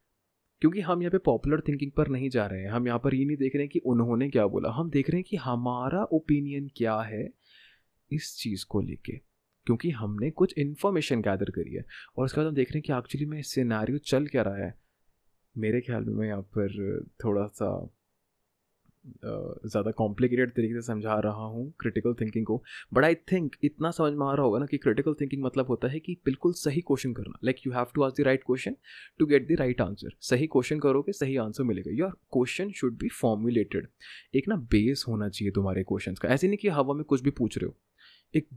क्योंकि 0.61 0.81
हम 0.81 1.01
यहाँ 1.01 1.11
पे 1.11 1.17
पॉपुलर 1.17 1.61
थिंकिंग 1.61 1.91
पर 1.91 2.07
नहीं 2.07 2.29
जा 2.29 2.45
रहे 2.45 2.61
हैं। 2.61 2.69
हम 2.69 2.87
यहाँ 2.87 2.99
पर 2.99 3.15
ये 3.15 3.25
नहीं 3.25 3.37
देख 3.37 3.55
रहे 3.55 3.63
हैं 3.63 3.69
कि 3.69 3.79
उन्होंने 3.85 4.29
क्या 4.29 4.45
बोला। 4.47 4.69
हम 4.69 4.89
देख 4.89 5.09
रहे 5.09 5.17
हैं 5.17 5.25
कि 5.29 5.37
हमारा 5.37 6.03
ओपिनियन 6.03 6.69
क्या 6.77 6.99
है 7.01 7.29
इस 8.11 8.35
चीज़ 8.39 8.65
को 8.69 8.81
लेके, 8.81 9.17
क्योंकि 9.67 9.89
हमने 9.91 10.29
कुछ 10.31 10.53
इन्फॉर्मेशन 10.57 11.21
गैदर 11.21 11.49
करी 11.51 11.73
है। 11.73 11.83
और 12.17 12.25
उसके 12.25 12.41
बाद 12.41 12.47
हम 12.47 12.55
देख 12.55 12.71
रहे 12.71 12.79
हैं 12.79 12.83
कि 12.83 12.93
एक्चुअली 12.93 13.25
में 13.25 13.41
सिनारियो 13.41 13.97
चल 13.97 14.27
क्या 14.27 14.41
रहा 14.41 14.65
है। 14.65 14.73
मेरे 15.55 15.81
ख्याल 15.81 16.03
में 16.03 16.13
मैं 16.13 16.27
यहाँ 16.27 16.41
पर 16.57 17.03
थोड़ा 17.23 17.45
सा 17.47 17.69
ज़्यादा 19.05 19.91
कॉम्प्लिकेटेड 19.91 20.51
तरीके 20.51 20.73
से 20.73 20.81
समझा 20.81 21.19
रहा 21.19 21.45
हूँ 21.45 21.71
क्रिटिकल 21.79 22.13
थिंकिंग 22.21 22.45
को। 22.45 22.61
बट 22.93 23.03
आई 23.03 23.15
थिंक 23.31 23.55
इतना 23.63 23.91
समझ 23.91 24.13
में 24.13 24.25
आ 24.25 24.33
रहा 24.33 24.45
होगा 24.45 24.59
ना 24.59 24.65
कि 24.65 24.77
क्रिटिकल 24.77 25.13
थिंकिंग 25.21 25.43
मतलब 25.43 25.67
होता 25.69 25.87
है 25.87 25.99
कि 25.99 26.17
बिल्कुल 26.25 26.53
सही 26.55 26.81
क्वेश्चन 26.81 27.13
करना। 27.13 27.39
Like 27.43 27.65
you 27.67 27.73
have 27.73 27.87
to 27.95 28.03
ask 28.03 28.21
the 28.21 28.25
right 28.25 28.43
question 28.45 28.75
to 29.19 29.25
get 29.25 29.47
the 29.47 29.59
right 29.59 29.81
answer 29.81 30.15
सही 30.21 30.47
क्वेश्चन 30.47 30.79
करोगे, 30.79 31.11
सही 31.13 31.37
आंसर 31.37 31.63
मिलेगा। 31.63 31.91
Your 31.93 32.11
question 32.33 32.71
should 32.71 32.97
be 32.97 33.09
formulated 33.11 33.87
एक 34.35 34.47
ना 34.49 34.55
बेस 34.71 35.05
होना 35.07 35.29
चाहिए 35.29 35.51
तुम्हारे 35.51 35.83
क्वेश्चन 35.83 36.13
का। 36.13 36.29
ऐसे 36.29 36.47
नहीं 36.47 36.57
कि 36.57 36.67
हवा 36.69 36.93
में 36.93 37.03
कुछ 37.03 37.21
भी 37.21 37.31
पूछ 37.31 37.57
रहे 37.57 37.67
हो। 37.67 37.75
एक 38.33 38.47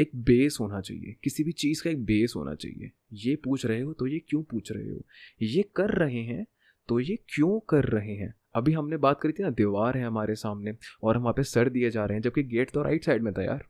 एक 0.00 0.10
बेस 0.16 0.56
होना 0.60 0.80
चाहिए। 0.80 1.14
किसी 1.24 1.44
भी 1.44 1.52
चीज़ 1.54 1.82
का 1.84 1.90
एक 1.90 2.04
बेस 2.04 2.32
होना 2.36 2.54
चाहिए। 2.54 2.90
ये 3.24 3.34
पूछ 3.44 3.64
रहे 3.66 3.80
हो 3.80 3.92
तो 3.92 4.06
ये 4.06 4.18
क्यों 4.28 4.42
पूछ 4.42 4.72
रहे 4.72 4.88
हो? 4.88 5.04
ये 5.42 5.62
कर 5.76 5.90
रहे 5.94 6.22
हैं 6.22 6.46
तो 6.88 6.98
ये 7.00 7.16
क्यों 7.28 7.58
कर 7.68 7.84
रहे 7.86 8.14
हैं? 8.14 8.34
अभी 8.54 8.72
हमने 8.72 8.96
बात 8.96 9.20
करी 9.20 9.32
थी 9.32 9.42
ना, 9.42 9.50
दीवार 9.50 9.96
है 9.96 10.04
हमारे 10.04 10.34
सामने 10.34 10.76
और 11.02 11.16
हम 11.16 11.22
वहाँ 11.22 11.34
पे 11.34 11.42
सर 11.42 11.68
दिए 11.68 11.90
जा 11.90 12.04
रहे 12.04 12.14
हैं, 12.14 12.22
जबकि 12.22 12.42
गेट 12.42 12.70
तो 12.70 12.82
राइट 12.82 13.04
साइड 13.04 13.22
में 13.22 13.34
था 13.34 13.42
यार। 13.42 13.68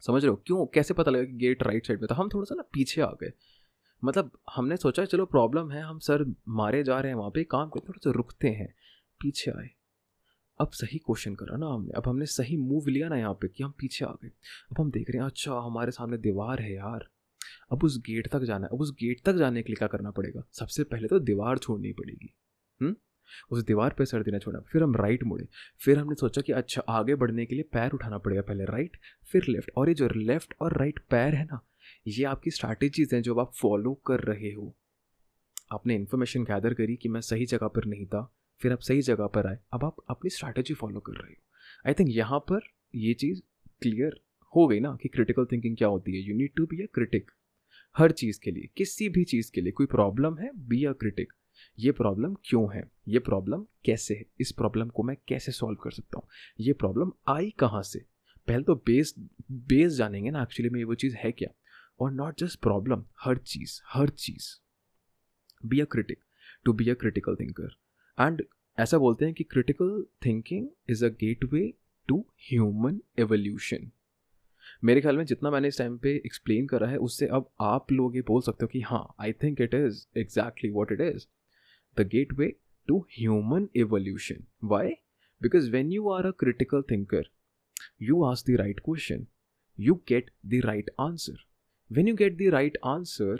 समझ 0.00 0.22
रहे 0.22 0.30
हो? 0.30 0.36
क्यों? 0.46 0.66
कैसे 0.66 0.94
पता 0.94 1.10
लगा 1.10 1.24
कि 1.24 1.32
गेट 1.32 1.62
राइट 1.62 1.86
साइड 1.86 2.00
में 2.00 2.08
था? 2.10 2.14
हम 2.14 2.28
थोड़ा 2.28 2.44
सा 2.44 2.54
ना 2.54 2.62
पीछे 2.62 3.00
आ 3.00 3.10
गए। 3.10 3.32
मतलब 4.04 4.30
हमने 4.54 4.76
सोचा, 4.76 5.04
चलो 5.04 5.26
प्रॉब्लम 5.26 5.70
है, 5.70 5.82
हम 5.82 5.98
सर 5.98 6.34
मारे 6.48 6.82
जा 6.82 7.00
रहे 7.00 7.12
हैं 7.12 7.18
वहाँ 7.18 7.30
पे, 7.30 7.44
काम 7.44 7.68
करते 7.68 7.88
थोड़ा 7.88 8.00
सा 8.04 8.10
रुकते 8.10 8.48
हैं, 8.48 8.74
पीछे 9.20 9.50
आए। 9.50 9.70
अब 10.60 10.70
सही 10.70 10.98
क्वेश्चन 10.98 11.34
करा 11.34 11.56
ना 11.56 11.66
हमने, 11.66 11.92
अब 11.96 12.02
हमने 12.06 12.26
सही 12.26 12.56
मूव 12.56 12.88
लिया 12.88 13.08
ना 13.08 13.16
यहाँ 13.16 13.34
पे 13.34 13.48
कि 13.48 13.62
हम 13.62 13.70
पीछे 13.70 14.04
आ 14.04 14.10
गए। 14.10 14.28
अब 14.70 14.76
हम 14.80 14.90
देख 14.90 15.10
रहे 15.10 15.18
हैं 15.18 15.26
अच्छा 15.26 15.52
हमारे 15.52 15.90
सामने 15.90 16.18
दीवार 16.18 16.60
है 16.62 16.74
यार। 16.74 17.08
अब 17.72 17.84
उस 17.84 17.98
गेट 17.98 18.28
तक 18.28 18.40
जाना 18.40 18.66
है, 18.66 18.70
अब 18.72 18.80
उस 18.80 18.92
गेट 18.92 19.20
तक 19.24 19.32
जाने 19.32 19.62
के 19.62 19.72
लिए 19.72 19.76
क्या 19.76 19.88
करना 19.88 20.10
पड़ेगा? 20.10 20.42
सबसे 20.52 20.84
पहले 20.84 21.08
तो 21.08 21.18
दीवार 21.18 21.58
छोड़नी 21.58 21.92
पड़ेगी। 21.92 22.34
हम्म? 22.82 22.96
उस 23.50 23.64
दीवार 23.66 23.94
पे 23.98 24.06
सर 24.06 24.22
देना 24.22 24.38
छोड़ा 24.38 24.60
फिर 24.72 24.82
हम 24.82 24.96
राइट 24.96 25.24
मुड़े। 25.24 25.46
फिर 25.80 25.98
हमने 25.98 26.14
सोचा 26.14 26.42
कि 26.42 26.52
अच्छा 26.52 26.82
आगे 26.90 27.14
बढ़ने 27.14 27.46
के 27.46 27.54
लिए 27.54 27.64
पैर 27.72 27.92
उठाना 27.92 28.18
पड़ेगा 28.18 28.42
पहले 28.42 28.64
राइट 28.66 28.96
फिर 29.32 29.44
लेफ़्ट 29.48 29.70
और 29.76 29.88
ये 29.88 29.94
जो 29.94 30.08
लेफ़्ट 30.16 30.54
और 30.60 30.78
राइट 30.78 30.98
पैर 31.10 31.34
है 31.34 31.44
ना, 31.44 31.60
ये 32.08 32.24
आपकी 32.24 32.50
स्ट्रैटेजीज 32.50 33.14
हैं 33.14 33.22
जो 33.22 33.34
आप 33.36 33.52
फॉलो 33.54 33.94
कर 34.06 34.20
रहे 34.22 34.52
हो। 34.52 34.74
आपने 35.72 35.94
इन्फॉर्मेशन 35.94 36.44
गैदर 36.44 36.74
करी 36.74 36.96
कि 36.96 37.08
मैं 37.08 37.20
सही 37.22 37.46
जगह 37.46 37.68
पर 37.68 37.84
नहीं 37.86 38.06
था, 38.06 38.30
फिर 38.60 38.72
आप 38.72 38.80
सही 38.80 39.02
जगह 39.02 39.26
पर 39.26 39.46
आए। 39.46 39.58
अब 39.72 39.84
आप 39.84 39.96
अपनी 40.10 40.30
स्ट्रैटेजी 40.30 40.74
फॉलो 40.74 41.00
कर 41.00 41.12
रहे 41.14 41.32
हो। 41.32 41.42
आई 41.86 41.94
थिंक 41.94 42.08
यहाँ 42.10 42.38
पर 42.50 42.68
ये 42.96 43.14
चीज़ 43.14 43.40
क्लियर 43.82 44.20
हो 44.52 44.66
गई 44.68 44.80
ना 44.80 44.96
कि 45.02 45.08
क्रिटिकल 45.08 45.44
थिंकिंग 45.44 45.76
क्या 45.76 45.88
होती 45.88 46.12
है। 46.12 46.28
You 46.28 46.34
need 46.36 46.52
to 46.56 46.66
be 46.66 46.82
a 46.82 46.86
critic 46.94 47.30
हर 47.96 48.12
चीज़ 48.12 48.38
के 48.40 48.50
लिए, 48.50 48.68
किसी 48.76 49.08
भी 49.08 49.24
चीज़ 49.24 49.50
के 49.54 49.60
लिए। 49.60 49.72
कोई 49.72 49.86
प्रॉब्लम 49.86 50.38
है 50.38 50.50
बी 50.68 50.84
अ 50.84 50.92
क्रिटिक 50.92 51.32
ये 51.78 51.92
प्रॉब्लम 51.92 52.34
क्यों 52.44 52.66
है? 52.74 52.82
ये 53.08 53.18
प्रॉब्लम 53.18 53.64
कैसे 53.84 54.14
है? 54.14 54.24
इस 54.40 54.52
प्रॉब्लम 54.52 54.88
को 54.88 55.02
मैं 55.02 55.16
कैसे 55.28 55.52
सॉल्व 55.52 55.78
कर 55.82 55.90
सकता 55.90 56.18
हूँ? 56.18 56.28
ये 56.60 56.72
प्रॉब्लम 56.72 57.12
आई 57.28 57.50
कहाँ 57.58 57.82
से? 57.82 58.04
पहले 58.48 58.62
तो 58.62 58.74
बेस 58.86 59.14
बेस 59.52 59.92
जानेंगे 59.92 60.30
ना 60.30 60.42
एक्चुअली 60.42 60.70
में 60.70 60.82
वो 60.84 60.94
चीज़ 60.94 61.16
है 61.16 61.32
क्या? 61.32 61.48
और 62.00 62.12
नॉट 62.12 62.38
जस्ट 62.38 62.60
प्रॉब्लम 62.60 63.04
हर 63.24 63.38
चीज़ 63.38 63.80
हर 63.86 64.08
चीज़। 64.08 64.48
Be 65.62 65.80
a 65.80 65.84
critic 65.84 66.18
to 66.64 66.72
be 66.72 66.88
a 66.90 66.94
critical 66.94 67.36
thinker 67.36 67.76
and 68.18 68.42
ऐसा 68.78 68.98
बोलते 68.98 69.24
हैं 69.24 69.34
कि 69.34 69.44
critical 69.44 70.04
thinking 70.26 70.68
is 70.90 71.04
a 71.04 71.08
gateway 71.44 71.72
to 72.08 72.18
human 72.50 73.00
evolution 73.18 73.90
मेरे 74.84 75.00
ख्याल 75.00 75.16
में 75.16 75.24
जितना 75.24 75.50
मैंने 75.50 75.68
इस 75.68 75.78
टाइम 75.78 75.96
पे 75.98 76.10
एक्सप्लेन 76.26 76.66
करा 76.66 76.86
है, 76.86 76.96
उससे 76.96 77.26
अब 77.26 77.48
आप 77.60 77.92
लोग 77.92 78.16
ये 78.16 78.22
बोल 78.22 78.42
सकते 78.42 78.64
हो 78.64 78.68
कि 78.68 78.80
हाँ 78.80 79.06
I 79.20 79.32
think 79.32 79.60
it 79.60 79.74
is 79.74 80.06
exactly 80.18 80.70
what 80.70 80.92
it 80.92 81.00
is 81.00 81.26
the 81.96 82.04
gateway 82.04 82.56
to 82.88 83.06
human 83.08 83.68
evolution. 83.74 84.46
Why? 84.60 85.00
Because 85.40 85.70
when 85.70 85.90
you 85.90 86.08
are 86.08 86.26
a 86.26 86.32
critical 86.32 86.82
thinker, 86.82 87.24
you 87.98 88.24
ask 88.24 88.44
the 88.44 88.56
right 88.56 88.82
question, 88.82 89.26
you 89.76 90.02
get 90.06 90.30
the 90.42 90.60
right 90.62 90.88
answer. 90.98 91.34
When 91.88 92.06
you 92.06 92.14
get 92.14 92.38
the 92.38 92.48
right 92.48 92.74
answer, 92.84 93.38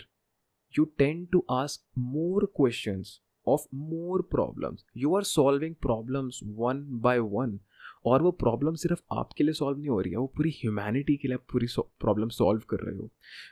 you 0.71 0.93
tend 0.99 1.33
to 1.33 1.45
ask 1.49 1.81
more 1.95 2.47
questions 2.47 3.21
of 3.48 3.66
more 3.72 4.22
problems. 4.36 4.86
You 4.94 5.16
are 5.16 5.24
solving 5.24 5.76
problems 5.88 6.42
one 6.68 6.86
by 7.08 7.20
one. 7.42 7.60
और 8.08 8.22
वो 8.22 8.32
problem 8.42 8.76
सिर्फ 8.82 9.02
आपके 9.12 9.44
लिए 9.44 9.54
solve 9.54 9.78
नहीं 9.78 9.90
हो 9.90 10.00
रही 10.02 10.12
है 10.12 10.18
वो 10.18 10.28
पूरी 10.36 10.50
ह्यूमैनिटी 10.58 11.16
के 11.22 11.28
लिए 11.28 11.36
आप 11.36 11.46
पूरी 11.52 11.68
प्रॉब्लम 12.02 12.30
सॉल्व 12.36 12.62
कर 12.70 12.84
रहे 12.84 12.96
हो 12.98 13.10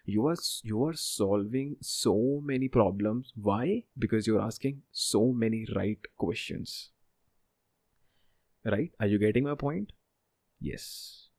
you 0.09 0.27
are 0.27 0.35
you 0.65 0.85
are 0.87 0.95
solving 1.01 1.75
so 1.83 2.15
many 2.51 2.67
problems 2.75 3.33
why 3.47 3.81
because 3.99 4.29
you 4.29 4.37
are 4.37 4.45
asking 4.45 4.79
so 5.05 5.31
many 5.43 5.63
right 5.71 6.07
questions 6.19 6.79
right 8.65 8.95
are 9.03 9.07
you 9.09 9.17
getting 9.19 9.45
my 9.47 9.51
point 9.59 9.91
Yes. 10.59 11.29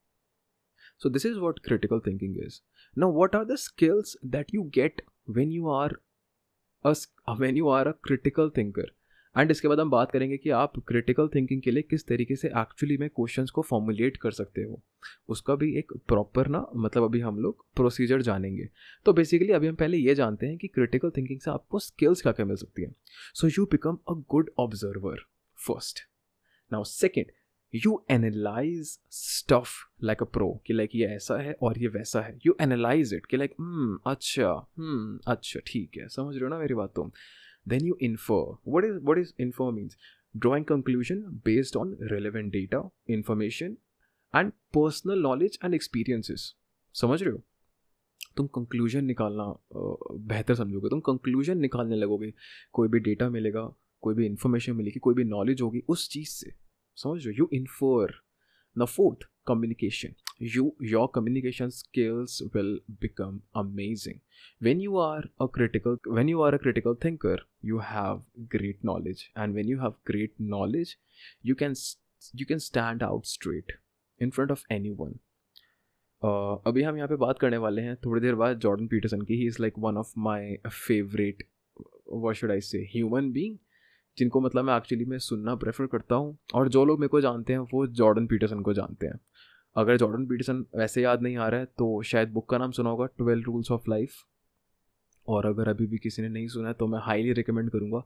So, 0.97 1.09
this 1.09 1.25
is 1.25 1.39
what 1.39 1.63
critical 1.63 2.01
thinking 2.01 2.37
is. 2.39 2.63
Now, 2.97 3.09
what 3.09 3.35
are 3.35 3.45
the 3.45 3.59
skills 3.59 4.17
that 4.23 4.53
you 4.53 4.65
get 4.73 5.03
when 5.27 5.51
you 5.51 5.69
are 5.69 5.93
a 6.86 7.54
you 7.58 7.70
are 7.70 7.88
a 7.88 7.92
critical 7.92 8.50
thinker 8.50 8.92
and 9.36 9.52
इसके 9.52 9.68
बाद 9.68 9.80
हम 9.80 9.90
बात 9.90 10.12
करेंगे 10.12 10.38
कि 10.38 10.50
आप 10.50 10.74
critical 10.88 11.28
thinking 11.28 11.62
के 11.62 11.72
लिए 11.72 11.84
किस 11.84 12.06
तरीके 12.08 12.36
से 12.36 12.48
एक्चुअली 12.48 12.98
में 12.98 13.10
क्वेश्चंस 13.10 13.50
को 13.50 13.62
फॉर्मुलेट 13.62 14.18
कर 14.18 14.32
सकते 14.32 14.64
हो। 14.64 14.82
उसका 15.30 15.56
भी 15.56 15.78
एक 15.78 15.94
प्रॉपर 16.08 16.48
ना 16.48 16.66
मतलब 16.76 17.04
अभी 17.04 17.20
हम 17.20 17.40
लोग 17.40 17.66
प्रोसीजर 17.76 18.22
जानेंगे। 18.22 18.70
तो 19.06 19.14
बेसिकली 19.14 19.52
अभी 19.52 19.68
हम 19.68 19.76
पहले 19.76 19.98
ये 19.98 20.16
जानते 20.16 20.46
हैं 20.46 20.58
कि 20.58 20.68
क्रिटिकल 20.68 21.10
थिंकिंग 21.10 21.40
से 21.40 21.52
आपको 21.52 21.80
स्किल्स 21.80 22.22
क्या 22.22 22.32
क्या 22.32 22.46
मिल 22.46 22.56
सकती 22.56 22.82
हैं। 22.82 22.96
So 23.34 23.48
you 23.48 23.66
become 23.66 23.98
a 24.10 24.14
good 24.30 24.50
observer 24.60 25.26
first 25.58 26.00
now 26.72 26.84
second 26.84 27.32
you 27.76 28.04
analyse 28.12 29.00
stuff 29.12 29.70
like 30.04 30.22
a 30.22 30.26
pro 30.26 30.62
कि 30.68 30.74
लाइक 30.74 30.90
ये 30.96 31.06
ऐसा 31.06 31.38
है 31.38 31.54
और 31.62 31.78
ये 31.80 31.88
वैसा 31.88 32.22
है। 32.22 32.38
यू 32.46 32.56
एनालाइज 32.62 33.14
इट 33.14 33.26
कि 33.26 33.38
लाइक 33.38 33.52
hmm, 33.52 34.12
अच्छा 34.12 34.50
hmm, 34.62 35.28
अच्छा 35.28 35.60
ठीक 35.68 35.98
है 35.98 36.08
समझ 36.08 36.36
रहे 36.36 36.44
हो 36.44 36.50
ना 36.50 36.60
मेरी 36.60 36.74
बात 36.74 36.94
तो 36.96 37.12
then 37.68 37.86
you 37.86 37.98
infer 38.02 38.58
what 38.68 38.86
is 38.86 39.00
what 39.04 39.18
is 39.18 39.34
infer 39.40 39.72
means 39.72 39.98
drawing 40.38 40.66
conclusion 40.66 41.22
based 41.46 41.78
on 41.78 41.98
relevant 42.02 42.52
data 42.52 42.90
information 43.10 43.78
and 44.36 44.52
personal 44.52 45.20
knowledge 45.20 45.60
and 45.66 45.74
experiences 45.74 46.54
समझ 46.96 47.22
रहे 47.24 47.32
हो? 47.32 47.42
तुम 48.38 48.48
कंक्लूजन 48.48 49.06
निकालना 49.06 49.44
बेहतर 50.28 50.56
समझोगे। 50.56 50.90
तुम 50.90 51.00
कंक्लूजन 51.00 51.58
निकालने 51.58 51.96
लगोगे। 51.96 52.34
कोई 52.74 52.88
भी 52.88 53.00
डेटा 53.00 53.30
मिलेगा 53.30 53.74
कोई 54.02 54.16
भी 54.16 54.26
इंफॉर्मेशन 54.26 54.76
मिलेगी 54.76 55.00
कोई 55.00 55.14
भी 55.16 55.24
नॉलेज 55.24 55.62
होगी 55.62 55.82
उस 55.90 56.10
चीज़ 56.10 56.30
से। 56.30 56.63
समझ 56.99 57.27
रहे 57.27 57.35
you 57.41 57.49
infer 57.61 58.07
now 58.77 58.87
fourth 58.87 59.29
communication 59.51 60.15
you 60.39 60.65
your 60.81 61.09
communication 61.09 61.71
skills 61.71 62.43
will 62.55 62.73
become 63.01 63.39
amazing 63.55 64.21
when 64.61 64.81
you 64.81 64.97
are 64.97 65.23
a 65.41 65.49
critical 65.49 65.97
when 66.19 66.29
you 66.29 66.43
are 66.43 66.55
a 66.55 66.59
critical 66.59 66.95
thinker 66.95 67.37
you 67.63 67.81
have 67.87 68.21
great 68.57 68.85
knowledge 68.85 69.25
and 69.37 69.55
when 69.55 69.73
you 69.73 69.81
have 69.81 69.97
great 70.05 70.35
knowledge 70.39 70.99
you 71.43 71.55
can 71.55 71.75
you 72.35 72.47
can 72.47 72.61
stand 72.61 73.03
out 73.03 73.27
straight 73.27 73.75
in 74.21 74.31
front 74.31 74.51
of 74.51 74.65
anyone 74.71 75.19
uh, 76.23 76.57
अभी 76.67 76.83
हम 76.83 76.97
यहाँ 76.97 77.09
पे 77.09 77.17
बात 77.17 77.39
करने 77.39 77.57
वाले 77.65 77.83
हैं 77.83 77.97
थोड़ी 78.05 78.21
देर 78.21 78.35
बाद 78.35 78.59
जॉर्डन 78.61 78.87
पीटरसन 78.89 79.21
की 79.23 79.35
he 79.41 79.47
is 79.47 79.61
like 79.63 79.79
one 79.79 79.97
of 79.97 80.13
my 80.19 80.57
favourite 80.69 81.43
what 82.13 82.37
should 82.37 82.51
I 82.51 82.61
say 82.61 82.79
human 82.95 83.31
being 83.33 83.57
जिनको 84.18 84.42
मतलब 84.42 84.66
मैं 84.66 84.76
एक्चुअली 84.78 85.06
मैं 85.06 85.18
सुनना 85.20 85.56
प्रेफर 85.56 85.86
करता 85.88 86.16
हूँ 86.16 86.38
और 86.56 86.68
जो 86.70 86.84
लोग 86.86 87.00
मेरे 87.00 87.10
को 87.10 87.22
जानते 87.22 87.54
हैं 87.54 87.60
वो 87.74 87.86
जॉर्डन 87.88 88.28
पीटरसन 88.28 88.62
को 88.62 88.74
जानते 88.74 89.08
हैं। 89.08 89.20
अगर 89.76 89.98
जॉर्डन 89.98 90.26
पीटरसन 90.28 90.66
वैसे 90.78 91.02
याद 91.02 91.22
नहीं 91.22 91.38
आ 91.38 91.48
रहा 91.48 91.60
है 91.60 91.66
तो 91.78 92.02
शायद 92.04 92.30
बुक 92.30 92.50
का 92.50 92.58
नाम 92.58 92.72
सुना 92.72 92.90
होगा 92.90 93.06
ट्वेल्व 93.18 93.44
रूल्स 93.46 93.72
ऑफ़ 93.72 93.90
लाइफ 93.90 94.16
और 95.28 95.46
अगर 95.46 95.70
अभी 95.70 95.86
भी 95.88 95.98
किसी 95.98 96.22
ने 96.22 96.30
नहीं 96.30 96.48
सुना 96.48 96.68
है 96.68 96.74
तो 96.74 96.88
मैं 96.88 97.00
हाईली 97.04 97.34
रिकमेंड 97.34 97.70
करूँगा। 97.72 98.04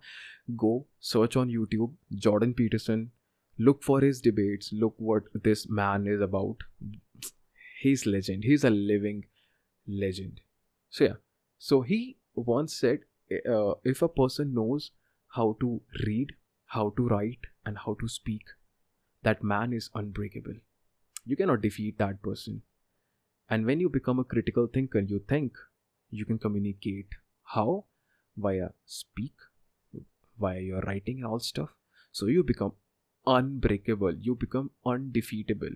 Go 0.51 0.87
search 1.03 1.37
on 1.37 1.49
YouTube 1.49 1.97
Jordan 2.15 2.51
Peterson 2.53 3.09
look 3.59 3.81
for 3.83 4.03
his 4.05 4.21
debates 4.23 4.73
look 4.73 4.95
what 5.01 5.29
this 5.43 5.69
man 5.71 6.07
is 6.13 6.21
about 6.23 6.63
he 7.83 7.91
is 7.91 8.09
legend 8.09 8.45
he 8.45 8.53
is 8.53 8.65
a 8.67 8.69
living 8.69 9.23
legend 9.87 10.39
so 10.93 11.05
yeah 11.05 11.15
so 11.61 11.81
he 11.81 11.99
once 12.39 12.69
said 12.69 13.05
if 13.87 14.03
a 14.05 14.07
person 14.17 14.47
knows 14.49 14.89
how 15.29 15.57
to 15.59 15.81
read, 16.05 16.33
how 16.65 16.93
to 16.97 17.07
write, 17.07 17.45
and 17.65 17.77
how 17.77 17.95
to 17.99 18.07
speak, 18.07 18.43
that 19.23 19.43
man 19.43 19.73
is 19.73 19.89
unbreakable. 19.93 20.55
You 21.25 21.35
cannot 21.35 21.61
defeat 21.61 21.97
that 21.97 22.21
person. 22.21 22.61
And 23.49 23.65
when 23.65 23.79
you 23.79 23.89
become 23.89 24.19
a 24.19 24.23
critical 24.23 24.67
thinker, 24.67 24.99
you 24.99 25.21
think 25.27 25.53
you 26.09 26.25
can 26.25 26.37
communicate. 26.37 27.09
How? 27.43 27.85
Via 28.35 28.69
speak, 28.85 29.33
via 30.39 30.59
your 30.59 30.81
writing 30.81 31.17
and 31.17 31.25
all 31.25 31.39
stuff. 31.39 31.69
So 32.11 32.27
you 32.27 32.43
become 32.43 32.73
unbreakable, 33.25 34.15
you 34.19 34.35
become 34.35 34.71
undefeatable. 34.85 35.75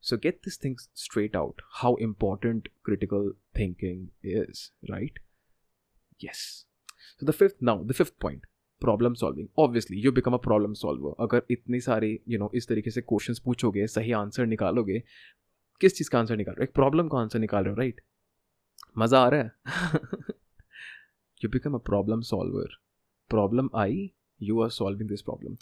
So 0.00 0.16
get 0.16 0.42
this 0.42 0.56
thing 0.56 0.78
straight 0.94 1.34
out 1.34 1.56
how 1.74 1.94
important 1.96 2.68
critical 2.82 3.32
thinking 3.54 4.10
is, 4.22 4.70
right? 4.88 5.12
Yes. 6.18 6.64
So 7.18 7.26
the 7.26 7.32
fifth 7.32 7.60
now, 7.60 7.82
the 7.84 7.94
fifth 7.94 8.18
point 8.18 8.42
problem 8.80 9.14
solving 9.14 9.48
obviously 9.58 10.00
you 10.00 10.12
become 10.12 10.32
a 10.32 10.36
problem 10.36 10.72
solver 10.72 11.14
अगर 11.20 11.42
इतनी 11.50 11.80
सारी 11.80 12.10
you 12.10 12.30
you 12.30 12.38
no 12.38 12.44
know, 12.44 12.56
इस 12.56 12.68
तरीके 12.68 12.90
से 12.90 13.00
questions 13.00 13.38
पूछोगे 13.38 13.86
सही 13.86 14.12
answer 14.12 14.46
निकालोगे 14.46 15.02
किस 15.80 15.96
चीज़ 15.96 16.10
का 16.10 16.18
आंसर 16.18 16.36
निकाल 16.36 16.54
रहे 16.54 16.64
हो? 16.64 16.64
एक 16.64 16.74
प्रॉब्लम 16.74 17.08
का 17.08 17.18
आंसर 17.18 17.38
निकाल 17.38 17.64
रहे 17.64 17.72
हो 17.72 17.76
राइट 17.76 18.00
मज़ा 18.98 19.20
आ 19.20 19.28
रहा 19.28 19.40
है? 19.40 19.52
You 21.44 21.48
become 21.50 21.74
a 21.74 21.78
problem 21.78 22.20
solver 22.20 22.68
problem 23.28 23.70
I 23.74 24.10
you 24.42 24.60
are 24.62 24.70
solving 24.70 25.08
this 25.08 25.22
problem 25.22 25.56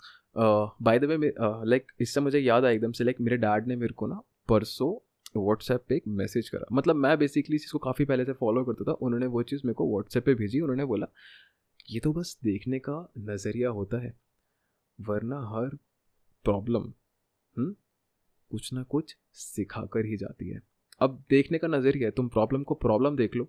by 0.82 0.98
the 0.98 1.04
way 1.04 1.34
like 1.40 1.92
इससे 2.00 2.20
मुझे 2.20 2.38
याद 2.38 2.64
आया 2.64 2.74
एकदम 2.74 2.92
से 2.92 3.04
लाइक 3.04 3.16
like, 3.16 3.30
मेरे 3.30 3.36
डैड 3.36 3.66
ने 3.66 3.76
मेरे 3.76 3.94
को 3.94 4.06
ना 4.06 4.22
परसों 4.48 5.04
व्हाट्सएप 5.36 5.84
पे 5.88 5.96
एक 5.96 6.02
मैसेज 6.08 6.48
करा। 6.48 6.66
मतलब 6.72 6.96
मैं 6.96 7.18
बेसिकली 7.18 7.56
इस 7.56 7.62
चीज़ 7.62 7.72
को 7.72 7.78
काफ़ी 7.78 8.04
पहले 8.04 8.24
से 8.24 8.32
फॉलो 8.32 8.64
करता 8.64 8.84
था 8.84 8.92
उन्होंने 8.92 9.26
वो 9.26 9.42
चीज़ 9.42 9.62
मेरे 9.64 9.74
को 9.74 9.90
व्हाट्सएप 9.90 10.24
पे 10.24 10.34
भेजी 10.34 10.60
उन्होंने 10.60 10.84
बोला 10.84 11.06
ये 11.88 12.00
तो 12.00 12.12
बस 12.12 12.38
देखने 12.44 12.78
का 12.78 12.94
नज़रिया 13.18 13.68
होता 13.70 13.98
है। 13.98 14.12
वरना 14.98 15.36
हर 15.48 15.76
प्रॉब्लम 16.44 16.82
हम्म, 17.56 17.74
कुछ 18.50 18.72
ना 18.72 18.82
कुछ 18.82 19.16
सिखा 19.34 19.84
कर 19.92 20.06
ही 20.06 20.16
जाती 20.16 20.48
है। 20.48 20.60
अब 21.00 21.22
देखने 21.30 21.58
का 21.58 21.68
नज़रिया 21.68 22.10
तुम 22.10 22.28
प्रॉब्लम 22.28 22.62
को 22.62 22.74
प्रॉब्लम 22.74 23.16
देख 23.16 23.36
लो 23.36 23.48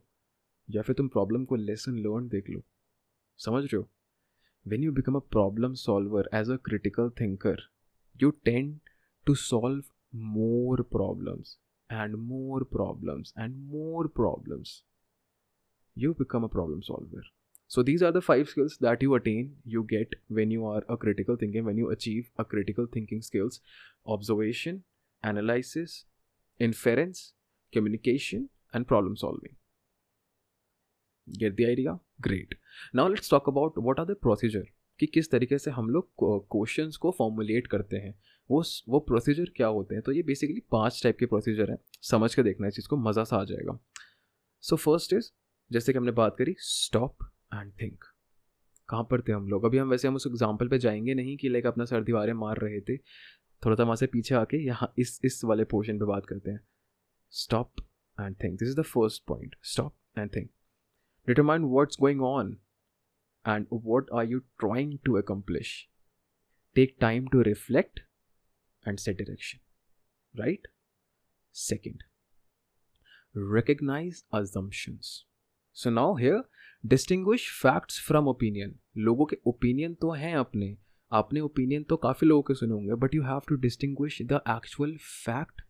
या 0.69 0.81
फिर 0.81 0.95
तुम 0.95 1.07
प्रॉब्लम 1.07 1.45
को 1.45 1.55
लेसन 1.55 1.97
लर्न 1.97 2.27
देख 2.27 2.49
लो। 2.49 2.61
समझ 3.39 3.63
रहे 3.63 3.77
हो? 3.77 3.87
When 4.65 4.83
you 4.83 4.91
become 4.91 5.15
a 5.15 5.19
problem 5.31 5.73
solver 5.73 6.29
as 6.33 6.49
a 6.49 6.55
critical 6.65 7.09
thinker 7.19 7.61
you 8.15 8.29
tend 8.45 8.79
to 9.27 9.35
solve 9.35 9.83
more 10.29 10.81
problems 10.91 11.57
and 11.89 12.15
more 12.15 12.63
problems 12.71 13.33
and 13.37 13.55
more 13.71 14.07
problems 14.15 14.83
you 15.97 16.13
become 16.13 16.43
a 16.43 16.47
problem 16.47 16.79
solver 16.81 17.29
so 17.69 17.83
these 17.83 18.03
are 18.03 18.11
the 18.11 18.19
five 18.19 18.45
skills 18.45 18.77
that 18.81 19.03
you 19.03 19.11
attain 19.11 19.61
you 19.67 19.83
get 19.83 20.15
when 20.31 20.51
you 20.51 20.65
are 20.65 20.85
a 20.89 20.95
critical 20.95 21.35
thinking 21.35 21.65
when 21.65 21.79
you 21.79 21.85
achieve 21.85 22.25
a 22.39 22.43
critical 22.43 22.87
thinking 22.95 23.21
skills 23.21 23.61
observation 24.07 24.81
analysis 25.23 26.05
inference 26.61 27.35
communication 27.73 28.49
and 28.75 28.85
problem 28.85 29.13
solving 29.15 29.55
get 31.39 31.53
the 31.53 31.61
idea 31.61 31.99
great 32.21 32.59
now 32.95 33.09
let's 33.09 33.31
talk 33.31 33.49
about 33.49 33.73
what 33.77 33.99
are 33.99 34.05
the 34.05 34.11
procedure 34.11 34.67
कि 34.99 35.05
किस 35.05 35.31
तरीके 35.31 35.57
से 35.57 35.71
हम 35.71 35.89
लोग 35.89 36.09
question 36.23 36.89
को 37.01 37.11
formulate 37.11 37.67
करते 37.67 37.97
हैं। 37.97 38.13
वो 38.49 38.63
वो 38.89 38.99
प्रोसीजर 38.99 39.51
क्या 39.55 39.67
होते 39.67 39.95
हैं? 39.95 40.01
तो 40.03 40.11
ये 40.11 40.23
बेसिकली 40.23 40.59
पाँच 40.71 41.03
टाइप 41.03 41.17
के 41.19 41.25
प्रोसीजर 41.25 41.71
हैं। 41.71 41.77
समझ 42.01 42.35
के 42.35 42.43
देखना 42.43 42.67
है 42.67 42.71
चीज़ 42.71 42.87
को 42.87 42.97
मज़ा 42.97 43.23
सा 43.23 43.37
आ 43.37 43.43
जाएगा। 43.43 43.79
सो 44.61 44.75
फ़र्स्ट 44.75 45.13
इज़ 45.13 45.31
जैसे 45.71 45.93
कि 45.93 45.97
हमने 45.97 46.11
बात 46.11 46.35
करी 46.37 46.55
स्टॉप 46.59 47.28
एंड 47.53 47.71
थिंक 47.81 48.03
कहाँ 48.89 49.03
पर 49.11 49.21
थे 49.21 49.31
हम 49.31 49.47
लोग? 49.49 49.65
अभी 49.65 49.77
हम 49.77 49.89
वैसे 49.89 50.07
हम 50.07 50.15
उस 50.15 50.27
एग्ज़ाम्पल 50.27 50.67
पे 50.67 50.77
जाएँगे 50.79 51.13
नहीं 51.13 51.35
कि 51.37 51.49
लाइक 51.49 51.65
अपना 51.65 51.85
सर 51.85 52.03
दीवारें 52.03 52.33
मार 52.33 52.57
रहे 52.57 52.79
थे। 52.81 52.97
थोड़ा 53.65 53.75
सा 53.75 53.83
वहाँ 53.83 53.95
से 53.95 54.07
पीछे 54.07 54.35
आके 54.35 54.57
यहाँ 54.65 54.93
इस 54.99 55.19
इस 55.25 55.41
वाले 55.43 55.63
पोर्शन 55.73 55.99
पे 55.99 56.05
बात 56.05 56.25
करते 56.25 56.51
हैं। 56.51 56.59
Stop 57.33 57.81
and 58.17 58.35
think 58.43 58.59
this 58.59 58.69
is 58.69 58.79
the 58.79 58.83
first 58.83 59.23
point 59.27 59.55
stop 59.63 59.95
and 60.17 60.35
think 60.35 60.49
determine 61.27 61.63
what's 61.73 61.99
going 61.99 62.21
on 62.21 62.57
and 63.45 63.67
what 63.85 64.13
are 64.13 64.25
you 64.25 64.39
trying 64.39 64.97
to 65.05 65.17
accomplish 65.17 65.73
take 66.75 66.95
time 67.01 67.27
to 67.27 67.41
reflect 67.41 67.99
and 68.87 68.99
set 68.99 69.17
direction. 69.17 69.59
Right? 70.33 70.67
Second, 71.55 72.03
recognize 73.35 74.19
assumptions. 74.31 75.25
So 75.77 75.89
now 75.89 76.13
here, 76.15 76.41
distinguish 76.83 77.49
facts 77.61 77.99
from 78.07 78.27
opinion 78.27 78.75
लोगों 78.97 79.25
के 79.25 79.37
opinion 79.47 79.93
तो 79.93 80.11
हैं 80.11 80.35
अपने। 80.35 80.75
अपने 81.11 81.39
opinion 81.39 81.83
तो 81.83 81.95
काफ़ी 81.97 82.27
लोगों 82.27 82.41
के 82.41 82.53
सुने 82.53 82.73
होंगे 82.73 82.95
but 82.95 83.15
you 83.15 83.23
have 83.23 83.41
to 83.47 83.55
distinguish 83.55 84.21
the 84.21 84.39
actual 84.49 84.95
fact 84.97 85.61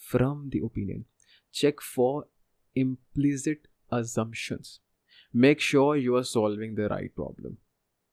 from 0.00 0.48
the 0.48 0.60
opinion 0.64 1.04
check 1.54 1.80
for 1.80 2.26
implicit 2.76 3.68
assumptions 3.92 4.80
make 5.34 5.60
sure 5.60 5.98
you 5.98 6.16
are 6.16 6.22
solving 6.22 6.76
the 6.76 6.88
right 6.92 7.14
problem 7.14 7.56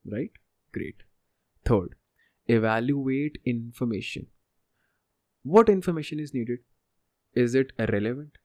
right 0.06 0.38
great 0.74 1.04
third 1.66 1.96
evaluate 2.50 3.42
information 3.48 4.28
what 5.46 5.70
information 5.70 6.20
is 6.20 6.38
needed 6.38 6.64
is 7.36 7.58
it 7.58 7.74
relevant 7.82 8.38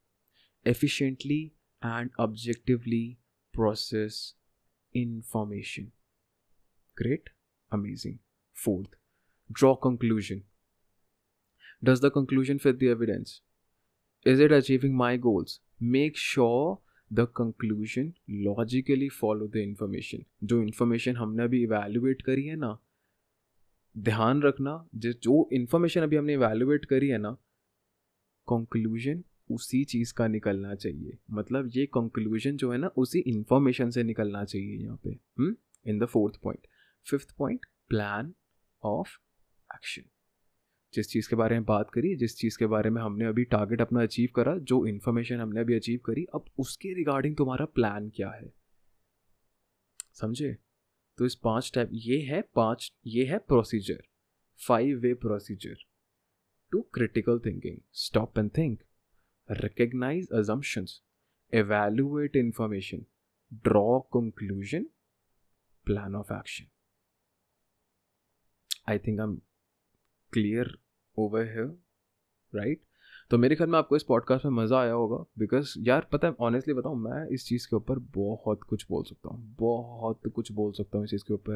efficiently 0.67 1.43
and 1.83 2.11
objectively 2.21 3.17
process 3.57 4.35
information. 4.95 5.93
Great, 6.97 7.31
amazing. 7.73 8.19
Fourth, 8.57 8.95
draw 9.53 9.75
conclusion. 9.77 10.45
Does 11.83 12.01
the 12.01 12.11
conclusion 12.11 12.59
fit 12.59 12.79
the 12.79 12.91
evidence? 12.91 13.41
Is 14.27 14.41
it 14.41 14.53
achieving 14.53 14.97
my 14.97 15.17
goals? 15.17 15.61
Make 15.81 16.17
sure 16.17 16.79
the 17.11 17.27
conclusion 17.27 18.15
logically 18.29 19.09
follow 19.09 19.47
the 19.57 19.63
information. 19.63 20.25
जो 20.45 20.63
information 20.65 21.17
हमने 21.17 21.43
अभी 21.43 21.67
evaluate 21.67 22.23
करी 22.23 22.47
है 22.47 22.57
ना 22.57 22.79
ध्यान 23.99 24.43
रखना 24.43 24.89
जो 24.95 25.49
information 25.53 26.03
अभी 26.03 26.17
हमने 26.17 26.37
वैल्यूएट 26.37 26.85
करी 26.85 27.09
है 27.09 27.19
ना 27.19 27.31
कंक्लूजन 28.49 29.23
उसी 29.51 29.85
चीज़ 29.85 30.13
का 30.15 30.27
निकलना 30.29 30.75
चाहिए। 30.75 31.17
मतलब 31.31 31.71
ये 31.75 31.87
कंक्लूजन 31.87 32.57
जो 32.57 32.73
है 32.73 32.79
ना, 32.79 32.87
उसी 32.87 33.19
इन्फॉर्मेशन 33.19 33.91
से 33.91 34.03
निकलना 34.03 34.45
चाहिए 34.45 34.77
यहाँ 34.77 35.01
पे। 35.07 35.19
In 35.91 35.99
the 35.99 36.05
fourth 36.05 36.41
point 36.43 36.67
fifth 37.07 37.35
point 37.37 37.67
plan 37.89 38.35
of 38.83 39.09
action 39.75 40.03
जिस 40.95 41.09
चीज़ 41.09 41.29
के 41.29 41.37
बारे 41.37 41.55
में 41.55 41.65
बात 41.65 41.91
करी, 41.91 42.15
जिस 42.17 42.37
चीज़ 42.37 42.59
के 42.59 42.67
बारे 42.67 42.91
में 42.91 43.01
हमने 43.03 43.25
अभी 43.25 43.45
टारगेट 43.45 43.81
अपना 43.81 44.03
अचीव 44.03 44.29
करा, 44.37 44.57
जो 44.59 44.87
इन्फॉर्मेशन 44.87 45.41
हमने 45.41 45.61
अभी 45.61 45.75
अचीव 45.75 46.01
करी, 46.05 46.25
अब 46.35 46.45
उसके 46.59 46.93
रिगार्डिंग 46.95 47.37
तुम्हारा 47.37 47.65
प्लान 47.65 48.09
क्या 48.09 48.31
है? 48.31 48.53
समझे? 50.15 50.57
तो 51.19 51.25
इस 51.25 51.35
पाँच 51.35 51.71
टाइप 51.75 51.91
ये 51.93 52.21
है 52.21 52.43
पाँच, 52.55 52.93
ये 53.07 53.25
है 53.25 53.39
procedure 53.39 54.03
five 54.67 54.99
way 54.99 55.15
procedure 55.15 55.77
to 56.71 56.81
critical 56.95 57.39
thinking 57.39 57.79
stop 57.93 58.39
and 58.39 58.51
think 58.59 58.83
recognise 59.51 60.29
assumptions 60.33 61.03
evaluate 61.53 62.37
information, 62.37 63.05
draw 63.65 64.03
conclusion, 64.13 64.87
plan 65.87 66.15
of 66.15 66.31
action. 66.31 66.67
I 68.89 68.99
think 68.99 69.21
i'm 69.21 69.41
clear 70.33 70.67
over 71.17 71.45
here, 71.45 71.71
right? 72.53 72.79
तो 73.31 73.39
मेरे 73.39 73.57
ख्याल 73.57 73.71
में 73.71 73.79
आपको 73.79 73.97
इस 73.97 74.03
पॉडकास्ट 74.03 74.45
में 74.45 74.53
मज़ा 74.53 74.81
आया 74.81 74.93
होगा 74.93 75.17
बिकॉज़ 75.39 75.75
यार 75.79 76.09
पता 76.13 76.29
है 76.29 76.35
ऑनेस्टली 76.41 76.75
बताऊँ, 76.75 76.97
मैं 76.97 77.29
इस 77.29 77.47
चीज़ 77.47 77.67
के 77.67 77.77
ऊपर 77.77 77.99
बहुत 77.99 78.63
कुछ 78.63 78.87
बोल 78.89 79.05
सकता 79.05 79.29
हूँ, 79.29 79.57
बहुत 79.59 80.21
कुछ 80.35 80.53
बोल 80.53 80.73
सकता 80.73 80.99
हूँ 80.99 81.05
इस 81.05 81.11
चीज़ 81.11 81.25
के 81.25 81.35
ऊपर। 81.35 81.55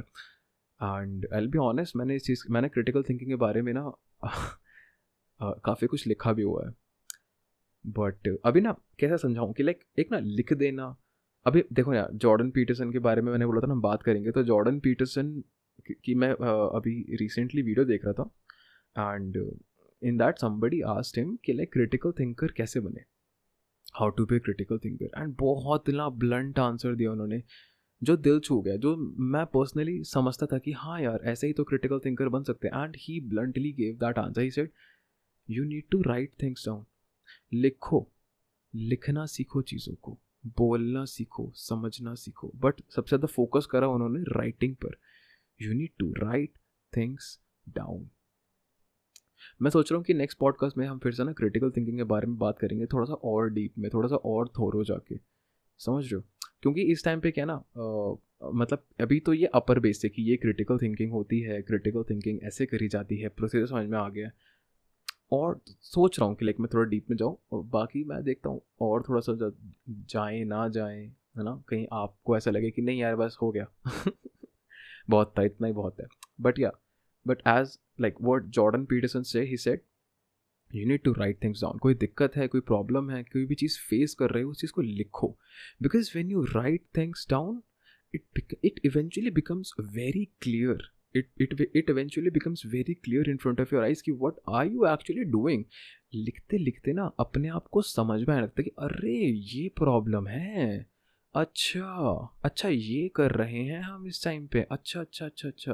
एंड 0.83 1.27
आई 1.35 1.47
बी 1.47 1.59
ऑनेस्ट 1.59 1.97
मैंने 1.97 2.17
इस 2.17 2.25
चीज़, 2.25 2.45
मैंने 2.51 2.69
क्रिटिकल 2.69 3.03
थिंकिंग 3.03 3.31
के 3.31 3.37
बारे 3.37 3.63
में 3.63 3.73
ना 3.73 3.91
काफ़ी 5.43 5.87
कुछ 5.87 6.07
लिखा 6.07 6.33
भी 6.33 6.43
हुआ 6.43 6.67
है। 6.69 6.75
बट 7.85 8.29
अभी 8.45 8.61
ना 8.61 8.75
कैसा 8.99 9.17
समझाऊँ 9.17 9.53
कि 9.53 9.63
लाइक 9.63 9.85
एक 9.99 10.13
ना 10.13 10.19
लिख 10.19 10.53
देना। 10.55 10.97
अभी 11.47 11.63
देखो 11.73 11.95
यार 11.95 12.13
जॉर्डन 12.15 12.51
पीटरसन 12.51 12.93
के 12.93 12.99
बारे 12.99 13.23
में 13.23 13.31
मैंने 13.33 13.47
बोला 13.47 13.61
था 13.61 13.67
ना, 13.67 13.73
हम 13.73 13.81
बात 13.81 14.03
करेंगे। 14.03 14.31
तो 14.31 14.43
जॉर्डन 14.43 14.81
पीटरसन 14.81 15.43
की 16.05 16.15
मैं 16.15 16.31
अभी 16.31 17.17
रिसेंटली 17.21 17.63
वीडियो 17.63 17.85
देख 17.85 18.05
रहा 18.05 18.13
था। 18.15 19.15
And 19.15 19.37
in 20.03 20.17
that 20.19 20.39
somebody 20.39 20.81
asked 20.89 21.19
him 21.19 21.37
कि 21.45 21.53
लाइक 21.53 21.73
क्रिटिकल 21.73 22.13
थिंकर 22.19 22.53
कैसे 22.57 22.81
बने? 22.81 23.05
How 23.95 24.11
to 24.11 24.25
be 24.27 24.39
critical 24.39 24.79
thinker 24.79 25.21
and 25.23 25.35
बहुत 25.39 25.89
ना 25.91 26.09
ब्लंट 26.09 26.59
आंसर 26.59 26.95
दिया 26.95 27.13
उन्होंने, 27.13 27.43
जो 28.03 28.17
दिल 28.17 28.39
छू 28.41 28.61
गया, 28.61 28.77
जो 28.77 28.97
मैं 28.97 29.45
पर्सनली 29.47 30.03
समझता 30.05 30.47
था 30.47 30.59
कि 30.59 30.73
हाँ 30.73 31.01
यार, 31.01 31.21
ऐसे 31.23 31.47
ही 31.47 31.53
तो 31.53 31.65
क्रिटिकल 31.65 31.99
थिंकर 32.05 32.29
बन 32.29 32.43
सकते 32.43 32.69
हैं। 32.69 32.85
And 32.85 32.97
he 32.99 33.21
bluntly 33.29 33.73
gave 33.73 33.95
that 33.97 34.19
answer 34.19 34.43
he 34.43 34.51
said 34.51 34.71
you 35.49 35.65
need 35.65 35.85
to 35.91 36.03
write 36.03 36.33
things 36.43 36.67
down 36.67 36.85
लिखो 37.53 38.07
लिखना 38.75 39.25
सीखो 39.27 39.63
चीज़ों 39.63 39.95
को 39.95 40.19
बोलना 40.59 41.05
सीखो 41.05 41.51
समझना 41.57 42.15
सीखो। 42.15 42.53
बट 42.57 42.81
सबसे 42.91 43.09
ज़्यादा 43.09 43.27
फोकस 43.27 43.67
करा 43.67 43.89
उन्होंने 43.89 44.23
राइटिंग 44.31 44.75
पर। 44.77 44.97
You 45.61 45.73
need 45.75 45.91
to 45.99 46.13
write 46.19 46.53
things 46.93 47.39
down 47.67 48.09
मैं 49.63 49.71
सोच 49.71 49.91
रहा 49.91 49.97
हूँ 49.97 50.05
कि 50.05 50.15
नेक्स्ट 50.15 50.39
पॉडकास्ट 50.39 50.77
में 50.79 50.87
हम 50.87 50.99
फिर 50.99 51.13
से 51.13 51.25
ना 51.25 51.33
क्रिटिकल 51.33 51.71
थिंकिंग 51.71 51.97
के 51.97 52.05
बारे 52.05 52.27
में 52.27 52.37
बात 52.39 52.59
करेंगे 52.59 52.87
थोड़ा 52.87 53.05
सा 53.05 53.15
और 53.25 53.51
डीप 53.51 53.79
में 53.79 53.91
थोड़ा 53.91 54.09
सा 54.09 54.17
और 54.17 54.49
थोरो 54.49 54.85
जाके। 54.85 55.17
समझ 55.81 56.05
रहे 56.05 56.15
हो? 56.15 56.23
क्योंकि 56.63 56.83
इस 56.83 57.05
टाइम 57.05 57.21
पे 57.21 57.31
क्या 57.31 57.45
ना 57.45 57.55
आ, 57.55 58.51
मतलब 58.53 58.85
अभी 59.01 59.19
तो 59.21 59.33
ये 59.35 59.47
अपर 59.55 59.79
बेसिक 59.79 60.13
ही 60.19 60.25
ये 60.25 60.37
क्रिटिकल 60.37 60.79
थिंकिंग 60.79 61.13
होती 61.13 61.41
है 61.41 61.61
क्रिटिकल 61.63 62.03
थिंकिंग 62.11 62.43
ऐसे 62.43 62.67
करी 62.67 62.89
जाती 62.89 63.17
है 63.17 63.29
प्रोसेस 63.29 63.69
समझ 63.71 63.87
में 63.87 63.99
आ 63.99 64.09
गया 64.09 64.27
है। 64.27 64.33
और 65.33 65.61
सोच 65.69 66.21
रहा 66.21 66.29
हूँ 66.29 66.37
कि 66.37 66.45
लाइक 66.45 66.61
मैं 66.61 66.69
थोड़ा 66.75 66.91
डीप 66.91 67.11
में 67.11 67.17
जाऊँ 67.17 67.39
और 67.53 67.63
बाकी 67.63 68.05
मैं 68.05 68.23
देखता 68.25 68.51
हूँ 68.51 68.63
और 68.81 69.03
थोड़ा 69.09 69.21
सा 69.21 69.51
जाए, 69.91 70.45
ना 70.45 70.69
जाए, 70.69 70.99
है 71.37 71.45
ना, 71.45 71.65
कहीं 71.69 71.87
आपको 71.93 72.37
ऐसा 72.37 72.51
लगे 72.51 72.71
कि 72.71 72.83
नहीं 72.83 73.01
यार, 73.01 73.17
बस 73.17 73.39
हो 73.43 73.51
गया। 73.51 73.67
बहुत 75.11 75.35
था, 75.39 75.43
इतना 75.43 75.67
ही 75.67 75.73
बहुत 75.73 76.01
है। 76.01 76.07
बट 76.41 76.59
या 76.59 76.73
but 77.27 77.39
as 77.49 77.79
like 78.01 78.15
what 78.21 78.47
Jordan 78.47 78.85
Peterson 78.85 79.23
से 79.23 79.43
he 79.43 79.57
said 79.57 79.85
you 80.75 80.87
need 80.87 81.03
to 81.03 81.13
write 81.13 81.43
things 81.45 81.63
down 81.63 81.79
कोई 81.79 81.95
दिक्कत 81.95 82.37
है, 82.37 82.49
कोई 82.49 82.61
प्रॉब्लम 82.61 83.11
है, 83.11 83.23
कोई 83.23 83.47
भी 83.47 83.55
चीज़ 83.55 83.79
फेस 83.79 84.15
कर 84.15 84.31
रहे 84.31 84.43
हो, 84.43 84.51
उस 84.51 84.61
चीज़ 84.61 84.73
को 84.73 84.81
लिखो। 84.81 85.39
Because 85.83 86.13
when 86.15 86.31
you 86.31 86.43
write 86.43 86.85
things 86.97 87.27
down 87.31 87.63
it 88.15 88.55
it 88.65 88.81
eventually 88.85 89.31
becomes 89.31 89.73
very 89.81 90.25
clear 90.25 90.93
it 91.15 91.27
it 91.37 91.61
it 91.75 91.89
eventually 91.89 92.31
becomes 92.31 92.63
very 92.75 92.95
clear 93.07 93.23
in 93.31 93.39
front 93.39 93.61
of 93.61 93.73
your 93.73 93.85
eyes 93.85 94.03
कि 94.03 94.13
what 94.13 94.35
are 94.49 94.67
you 94.67 94.87
actually 94.95 95.25
doing? 95.33 95.65
लिखते 96.15 96.59
लिखते 96.59 96.93
ना 96.93 97.13
अपने 97.21 97.49
आप 97.49 97.67
को 97.67 97.83
समझ 97.83 98.29
में 98.29 98.35
आने 98.35 98.43
लगता 98.43 98.55
है 98.59 98.65
कि 98.65 98.71
अरे, 98.79 99.27
ये 99.29 99.69
प्रॉब्लम 99.69 100.27
है। 100.27 100.87
अच्छा 101.35 101.91
अच्छा 102.45 102.69
ये 102.69 103.09
कर 103.09 103.31
रहे 103.31 103.63
हैं 103.65 103.83
हम 103.83 104.07
इस 104.07 104.25
टाइम 104.25 104.47
पे। 104.47 104.61
अच्छा 104.61 105.01
अच्छा 105.01 105.27
अच्छा 105.27 105.49
अच्छा। 105.49 105.73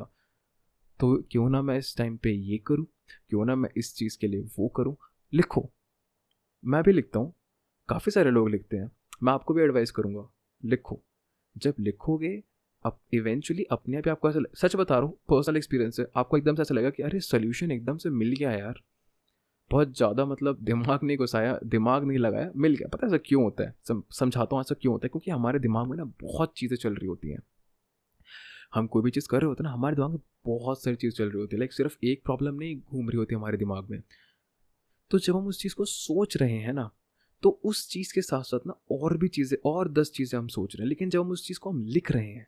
तो 1.01 1.23
क्यों 1.31 1.51
ना 1.51 1.63
मैं 1.63 1.79
इस 1.79 1.97
टाइम 1.97 2.17
पे 2.17 2.31
ये 2.31 2.59
करूँ? 2.59 2.87
क्यों 3.29 3.45
ना 3.45 3.55
मैं 3.55 3.71
इस 3.77 3.95
चीज़ 3.95 4.19
के 4.19 4.27
लिए 4.27 4.41
वो 4.59 4.69
करूँ? 4.69 4.97
लिखो। 5.35 5.73
मैं 6.65 6.83
भी 6.83 6.93
लिखता 6.93 7.19
हूँ। 7.19 7.35
काफ़ी 7.89 8.13
सारे 8.13 8.31
लोग 8.31 8.51
लिखते 8.51 8.77
हैं। 8.77 8.91
मैं 9.23 9.33
आपको 9.33 9.55
भी 9.55 9.63
एडवाइस 9.63 9.91
करूँगा। 9.91 10.31
लिखो। 10.65 11.05
जब 11.57 11.75
लिखोगे 11.81 12.43
अब 12.87 12.99
इवेंचुअली 13.15 13.65
अपने 13.71 13.97
आप 13.97 14.03
ही 14.07 14.11
आपको 14.11 14.29
ऐसा 14.31 14.41
सच 14.59 14.77
बता 14.77 14.99
रहा 14.99 15.07
हूँ 15.07 15.17
पर्सनल 15.29 15.57
एक्सपीरियंस 15.57 16.01
है 16.01 16.07
आपको 16.17 16.37
एकदम 16.39 16.55
से 16.55 16.63
ऐसा 16.63 16.75
लगेगा 16.75 16.91
कि 16.91 17.03
अरे 17.03 17.21
सोल्यूशन 17.23 17.71
एकदम 17.73 17.97
से 17.97 18.11
मिल 18.13 18.35
गया 18.39 18.51
यार। 18.53 18.81
बहुत 19.71 19.97
ज़्यादा 19.97 20.25
मतलब 20.27 20.59
दिमाग 20.63 21.05
नहीं 21.05 21.17
घुसाया, 21.17 21.59
दिमाग 21.67 22.05
नहीं 22.05 22.19
लगाया, 22.19 22.51
मिल 22.57 22.75
गया। 22.75 22.89
पता 22.89 23.07
है 23.07 23.13
ऐसा 23.13 23.19
क्यों 23.27 23.43
होता 23.45 23.65
है? 23.65 23.75
समझाता 24.13 24.57
हूँ 24.57 24.61
ऐसा 24.61 24.75
क्यों 24.81 24.93
होता 24.93 25.07
है? 25.07 25.09
क्योंकि 25.09 25.31
हमारे 25.31 25.59
दिमाग 25.59 25.89
में 25.89 25.97
ना 25.97 26.05
बहुत 26.23 26.53
चीज़ें 26.57 26.77
चल 26.77 26.95
रही 26.95 27.07
होती 27.07 27.31
हैं। 27.31 27.39
हम 28.75 28.87
कोई 28.87 29.03
भी 29.03 29.11
चीज़ 29.11 29.29
कर 29.29 29.41
रहे 29.41 29.49
होते 29.49 29.63
हैं 29.63 29.69
ना, 29.69 29.75
हमारे 29.75 29.97
दिमाग 29.97 30.11
में 30.11 30.21
बहुत 30.47 30.83
सारी 30.83 30.97
चीज़ 30.97 31.15
चल 31.15 31.25
रही 31.25 31.41
होती 31.41 31.57
है। 31.57 31.59
लाइक 31.59 31.73
सिर्फ़ 31.73 31.97
एक 32.05 32.23
प्रॉब्लम 32.25 32.55
नहीं, 32.55 32.77
घूम 32.83 33.09
रही 33.11 33.19
होती 33.19 33.35
हमारे 33.35 33.59
दिमाग 33.59 33.91
में। 33.91 34.01
तो 35.11 35.19
जब 35.19 35.37
हम 35.37 35.47
उस 35.47 35.61
चीज़ 35.61 35.75
को 35.75 35.85
सोच 35.85 36.37
रहे 36.37 36.59
हैं 36.59 36.73
ना 36.73 36.91
तो 37.43 37.51
उस 37.65 37.89
चीज़ 37.91 38.13
के 38.15 38.23
साथ 38.23 38.43
साथ 38.43 38.67
ना 38.67 38.75
और 38.93 39.17
भी 39.17 39.29
चीज़ें, 39.29 39.57
और 39.67 39.89
दस 39.93 40.11
चीज़ें 40.11 40.39
हम 40.39 40.47
सोच 40.49 40.75
रहे 40.77 40.83
हैं। 40.83 40.89
लेकिन 40.89 41.11
जब 41.11 41.21
हम 41.21 41.31
उस 41.31 41.47
चीज़ 41.47 41.59
को 41.59 41.71
हम 41.71 41.83
लिख 41.87 42.11
रहे 42.13 42.27
हैं 42.27 42.47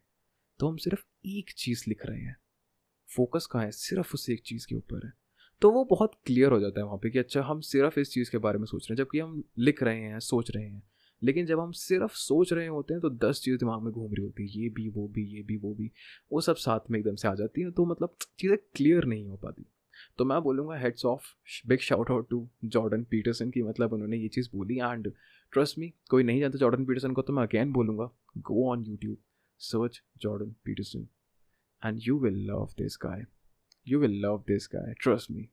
तो 0.60 0.68
हम 0.68 0.76
सिर्फ़ 0.76 1.04
एक 1.26 1.50
चीज़ 1.56 1.84
लिख 1.88 2.06
रहे 2.06 2.20
हैं। 2.20 2.36
फोकस 3.16 3.46
कहाँ 3.46 3.64
है? 3.64 3.70
सिर्फ़ 3.70 4.14
उस 4.14 4.30
एक 4.30 4.42
चीज़ 4.42 4.66
के 4.66 4.74
ऊपर 4.74 5.06
है। 5.06 5.12
तो 5.62 5.70
वो 5.70 5.84
बहुत 5.84 6.12
क्लियर 6.26 6.52
हो 6.52 6.60
जाता 6.60 6.80
है 6.80 6.84
वहाँ 6.86 6.98
पे 6.98 7.10
कि 7.10 7.18
अच्छा 7.18 7.42
हम 7.42 7.60
सिर्फ़ 7.60 8.00
इस 8.00 8.10
चीज़ 8.10 8.30
के 8.30 8.38
बारे 8.38 8.58
में 8.58 8.66
सोच 8.66 8.82
रहे 8.82 8.94
हैं, 8.94 9.04
जबकि 9.04 9.18
हम 9.18 9.44
लिख 9.58 9.82
रहे 9.82 10.00
हैं, 10.00 10.18
सोच 10.18 10.50
रहे 10.50 10.64
हैं। 10.64 10.82
लेकिन 11.22 11.46
जब 11.46 11.60
हम 11.60 11.70
सिर्फ़ 11.72 12.12
सोच 12.14 12.52
रहे 12.52 12.66
होते 12.66 12.94
हैं 12.94 13.00
तो 13.00 13.10
दस 13.10 13.40
चीज़ 13.44 13.56
दिमाग 13.56 13.82
में 13.82 13.92
घूम 13.92 14.14
रही 14.14 14.24
होती 14.24 14.42
है, 14.42 14.62
ये 14.62 14.68
भी, 14.68 14.88
वो 14.88 15.08
भी, 15.08 15.24
ये 15.24 15.42
भी, 15.42 15.56
वो 15.56 15.74
भी। 15.74 15.90
वो 16.32 16.40
सब 16.40 16.56
साथ 16.56 16.90
में 16.90 16.98
एकदम 16.98 17.14
से 17.14 17.28
आ 17.28 17.34
जाती 17.34 17.60
हैं 17.60 17.72
तो 17.72 17.86
मतलब 17.86 18.16
चीज़ें 18.38 18.56
क्लियर 18.76 19.04
नहीं 19.04 19.26
हो 19.28 19.36
पाती। 19.36 19.66
तो 20.18 20.24
मैं 20.24 20.40
बोलूँगा 20.40 20.76
heads 20.76 21.04
off 21.04 21.22
big 21.66 21.78
shout 21.78 22.10
out 22.10 22.28
to 22.30 22.48
Jordan 22.64 23.04
Peterson 23.04 23.50
की 23.50 23.62
मतलब 23.62 23.92
उन्होंने 23.92 24.16
ये 24.16 24.28
चीज़ 24.28 24.48
बोली। 24.54 24.78
एंड 24.78 25.12
ट्रस्ट 25.52 25.78
मी 25.78 25.92
कोई 26.10 26.22
नहीं 26.22 26.40
जानता 26.40 26.58
जॉर्डन 26.58 26.84
पीटरसन 26.84 27.12
को 27.12 27.22
तो 27.22 27.32
मैं 27.32 27.42
अगैन 27.42 27.72
बोलूँगा 27.72 28.10
go 28.38 28.70
on 28.72 28.84
YouTube 28.84 29.16
search 29.60 30.02
Jordan 30.18 30.54
Peterson 30.64 31.06
and 31.82 31.98
you 32.02 32.18
will 32.18 32.44
love 32.46 32.68
this 32.78 32.98
guy 33.02 33.24
you 33.86 33.98
will 34.00 34.20
love 34.20 34.38
this 34.48 34.68
guy 34.74 34.94
trust 35.00 35.30
me 35.30 35.48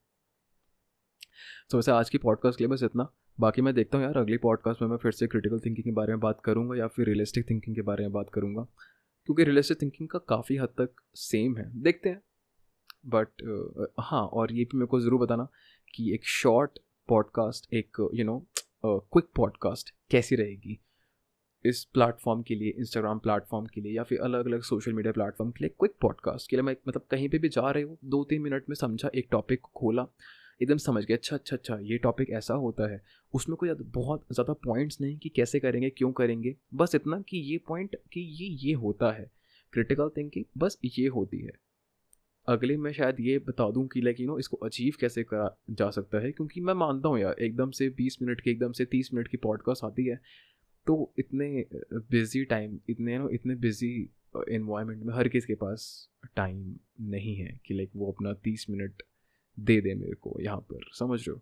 तो 1.72 1.78
वैसे 1.78 1.92
आज 1.92 2.10
की 2.10 2.18
पॉडकास्ट 2.18 2.58
के 2.58 2.64
लिए 2.64 2.72
बस 2.72 2.84
इतना। 2.84 3.08
बाकी 3.40 3.62
मैं 3.62 3.74
देखता 3.74 3.98
हूँ 3.98 4.06
यार 4.06 4.18
अगली 4.18 4.38
पॉडकास्ट 4.38 4.82
में 4.82 4.88
मैं 4.90 4.98
फिर 4.98 5.12
से 5.12 5.28
क्रिटिकल 5.28 5.60
थिंकिंग 5.60 5.84
के 5.84 5.92
बारे 5.92 6.14
में 6.14 6.20
बात 6.20 6.42
करूँगा 6.46 6.78
या 6.78 6.88
फिर 6.88 7.06
रियलिस्टिक 7.06 7.50
थिंकिंग 7.50 7.76
के 7.76 7.82
बारे 7.82 8.04
में 8.04 8.12
बात 8.12 8.30
करूँगा। 8.34 8.62
क्योंकि 9.26 9.44
रियलिस्टिक 9.44 9.82
थिंकिंग 9.82 10.10
का 10.10 10.20
काफ़ी 10.20 10.58
हद 10.58 10.70
तक 10.80 11.02
सेम 11.16 11.58
है। 11.58 11.66
देखते 11.84 12.10
हैं। 12.10 12.22
बट 13.06 13.28
uh, 13.28 13.88
हाँ 14.00 14.26
और 14.28 14.54
ये 14.54 14.64
भी 14.64 14.78
मेरे 14.78 14.88
को 14.88 15.00
ज़रूर 15.00 15.20
बताना 15.20 15.48
कि 15.96 16.14
एक 16.14 16.26
शॉर्ट 16.26 16.80
पॉडकास्ट 17.08 17.74
एक 17.74 18.10
यू 18.14 18.26
नो 18.26 18.40
क्विक 18.86 19.26
पॉडकास्ट 19.36 19.94
कैसी 20.12 20.36
रहेगी। 20.36 20.80
इस 21.66 21.84
प्लेटफॉर्म 21.94 22.42
के 22.42 22.56
लिए 22.56 22.74
इंस्टाग्राम 22.78 23.20
प्लेटफॉर्म 23.20 23.66
के 23.66 23.82
लिए 23.82 23.94
या 23.94 24.04
फिर 24.04 24.20
अलग 24.20 24.46
अलग 24.46 24.62
सोशल 24.62 24.94
मीडिया 24.94 25.14
प्लेटफॉर्म 25.14 25.52
के 25.52 25.64
लिए 25.64 25.76
क्विक 25.80 25.94
पॉडकास्ट 26.02 26.50
के 26.50 26.56
लिए। 26.56 26.64
मैं 26.64 26.76
मतलब 26.88 27.06
कहीं 27.12 27.30
पे 27.30 27.38
भी 27.38 27.50
जा 27.50 27.70
रहे 27.72 27.84
हो 27.84 27.98
दो 28.06 28.24
तीन 28.24 28.42
मिनट 28.42 28.70
में 28.70 28.76
समझा, 28.76 29.10
एक 29.16 29.28
टॉपिक 29.32 29.62
को 29.62 29.72
खोला, 29.76 30.08
एकदम 30.62 30.78
समझ 30.78 31.04
गए 31.06 31.14
अच्छा 31.14 31.36
अच्छा 31.36 31.56
अच्छा 31.56 31.78
ये 31.82 31.98
टॉपिक 31.98 32.30
ऐसा 32.30 32.54
होता 32.54 32.92
है। 32.92 33.02
उसमें 33.34 33.56
कोई 33.58 33.70
बहुत 33.94 34.26
ज़्यादा 34.32 34.54
पॉइंट्स 34.54 35.02
नहीं 35.02 35.18
कि 35.18 35.30
कैसे 35.30 35.60
करेंगे, 35.60 35.90
क्यों 35.90 36.12
करेंगे, 36.12 36.56
बस 36.74 36.96
इतना 36.96 37.20
कि 37.22 37.38
ये 37.52 37.58
पॉइंट 37.58 37.96
कि 38.14 38.22
ये 38.22 38.48
ये 38.68 38.74
होता 38.74 39.12
है। 39.12 39.30
क्रिटिकल 39.74 40.10
थिंकिंग 40.18 40.46
बस 40.58 40.78
ये 40.86 41.08
होती 41.08 41.38
है। 41.38 41.52
अगले 42.48 42.76
मैं 42.78 42.92
शायद 42.92 43.20
ये 43.20 43.38
बता 43.40 43.70
दूँ 43.72 43.88
कि 43.88 44.02
लाइक 44.02 44.20
यू 44.20 44.28
नो 44.28 44.38
इसको 44.40 44.58
अचीव 44.58 44.94
कैसे 45.00 45.24
करा 45.24 45.50
जा 45.70 45.90
सकता 45.90 46.18
है? 46.18 46.32
क्योंकि 46.32 46.62
मैं 46.62 46.74
मानता 46.74 47.10
हूँ 47.10 47.20
यार, 47.20 47.36
एकदम 47.40 47.72
से 47.72 47.90
बीस 47.90 48.18
मिनट 48.22 48.42
की, 48.42 48.52
एकदम 48.52 48.72
से 48.72 48.86
तीस 48.86 49.14
मिनट 49.14 49.28
की 49.28 49.38
पॉडकास्ट 49.38 49.84
आती 49.84 50.06
है। 50.06 50.20
तो 50.88 51.14
इतने 51.20 51.66
बिज़ी 51.94 52.46
टाइम 52.46 52.80
इतने 52.90 53.18
नो, 53.18 53.30
इतने 53.30 53.56
बिज़ी 53.56 54.10
इन्वायरमेंट 54.50 55.04
में 55.04 55.14
हर 55.14 55.28
किसी 55.28 55.48
के 55.48 55.56
पास 55.56 56.10
टाइम 56.36 56.78
नहीं 57.02 57.36
है 57.36 57.60
कि 57.66 57.74
लाइक 57.74 57.92
वो 57.96 58.12
अपना 58.12 58.34
तीस 58.34 58.66
मिनट 58.70 59.04
दे 59.60 59.82
दे 59.82 59.96
मेरे 59.96 60.14
को 60.14 60.38
यहाँ 60.42 60.60
पर, 60.60 60.80
समझ 60.94 61.20
रहे 61.20 61.34
हो? 61.34 61.42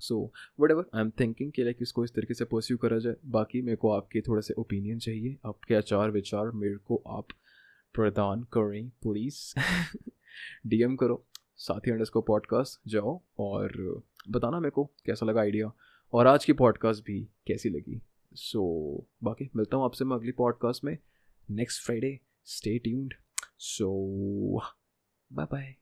So 0.00 0.32
whatever 0.70 0.84
I 0.94 1.02
am 1.02 1.10
thinking 1.10 1.52
कि 1.52 1.64
लाइक 1.64 1.76
इसको 1.80 2.04
इस 2.04 2.14
तरीके 2.14 2.34
से 2.34 2.44
परस्यू 2.44 2.76
करा 2.76 2.98
जाए। 2.98 3.14
बाकी 3.24 3.62
मेरे 3.62 3.76
को 3.76 3.90
आपके 3.90 4.20
थोड़े 4.20 4.42
से 4.42 4.54
ओपिनियन 4.54 4.98
चाहिए। 4.98 5.36
आपके 5.46 5.74
आचार 5.74 6.10
विचार 6.10 6.50
मेरे 6.50 6.76
को 6.76 6.96
आप 6.96 7.26
प्रदान 7.94 8.42
करें 8.42 8.88
प्लीज़ 8.88 9.54
डीएम 10.66 10.96
करो। 11.00 11.26
साथी 11.56 11.90
अंडर 11.90 12.04
को 12.04 12.20
पॉडकास्ट 12.20 12.90
जाओ 12.90 13.22
और 13.38 14.02
बताना 14.30 14.60
मेरे 14.60 14.70
को 14.70 14.84
कैसा 14.84 15.26
लगा 15.26 15.40
आइडिया 15.40 15.72
और 16.12 16.26
आज 16.26 16.44
की 16.44 16.52
पॉडकास्ट 16.52 17.04
भी 17.04 17.28
कैसी 17.46 17.68
लगी? 17.68 18.00
सो 18.34 18.96
so, 19.00 19.24
बाकी 19.24 19.50
मिलता 19.56 19.76
हूँ 19.76 19.84
आपसे 19.84 20.04
मैं 20.04 20.16
अगली 20.16 20.32
पॉडकास्ट 20.32 20.84
में। 20.84 20.98
Next 21.50 21.82
Friday 21.82 22.20
stay 22.44 22.78
tuned 22.78 23.14
so 23.58 23.90
bye 25.32 25.46
bye 25.52 25.74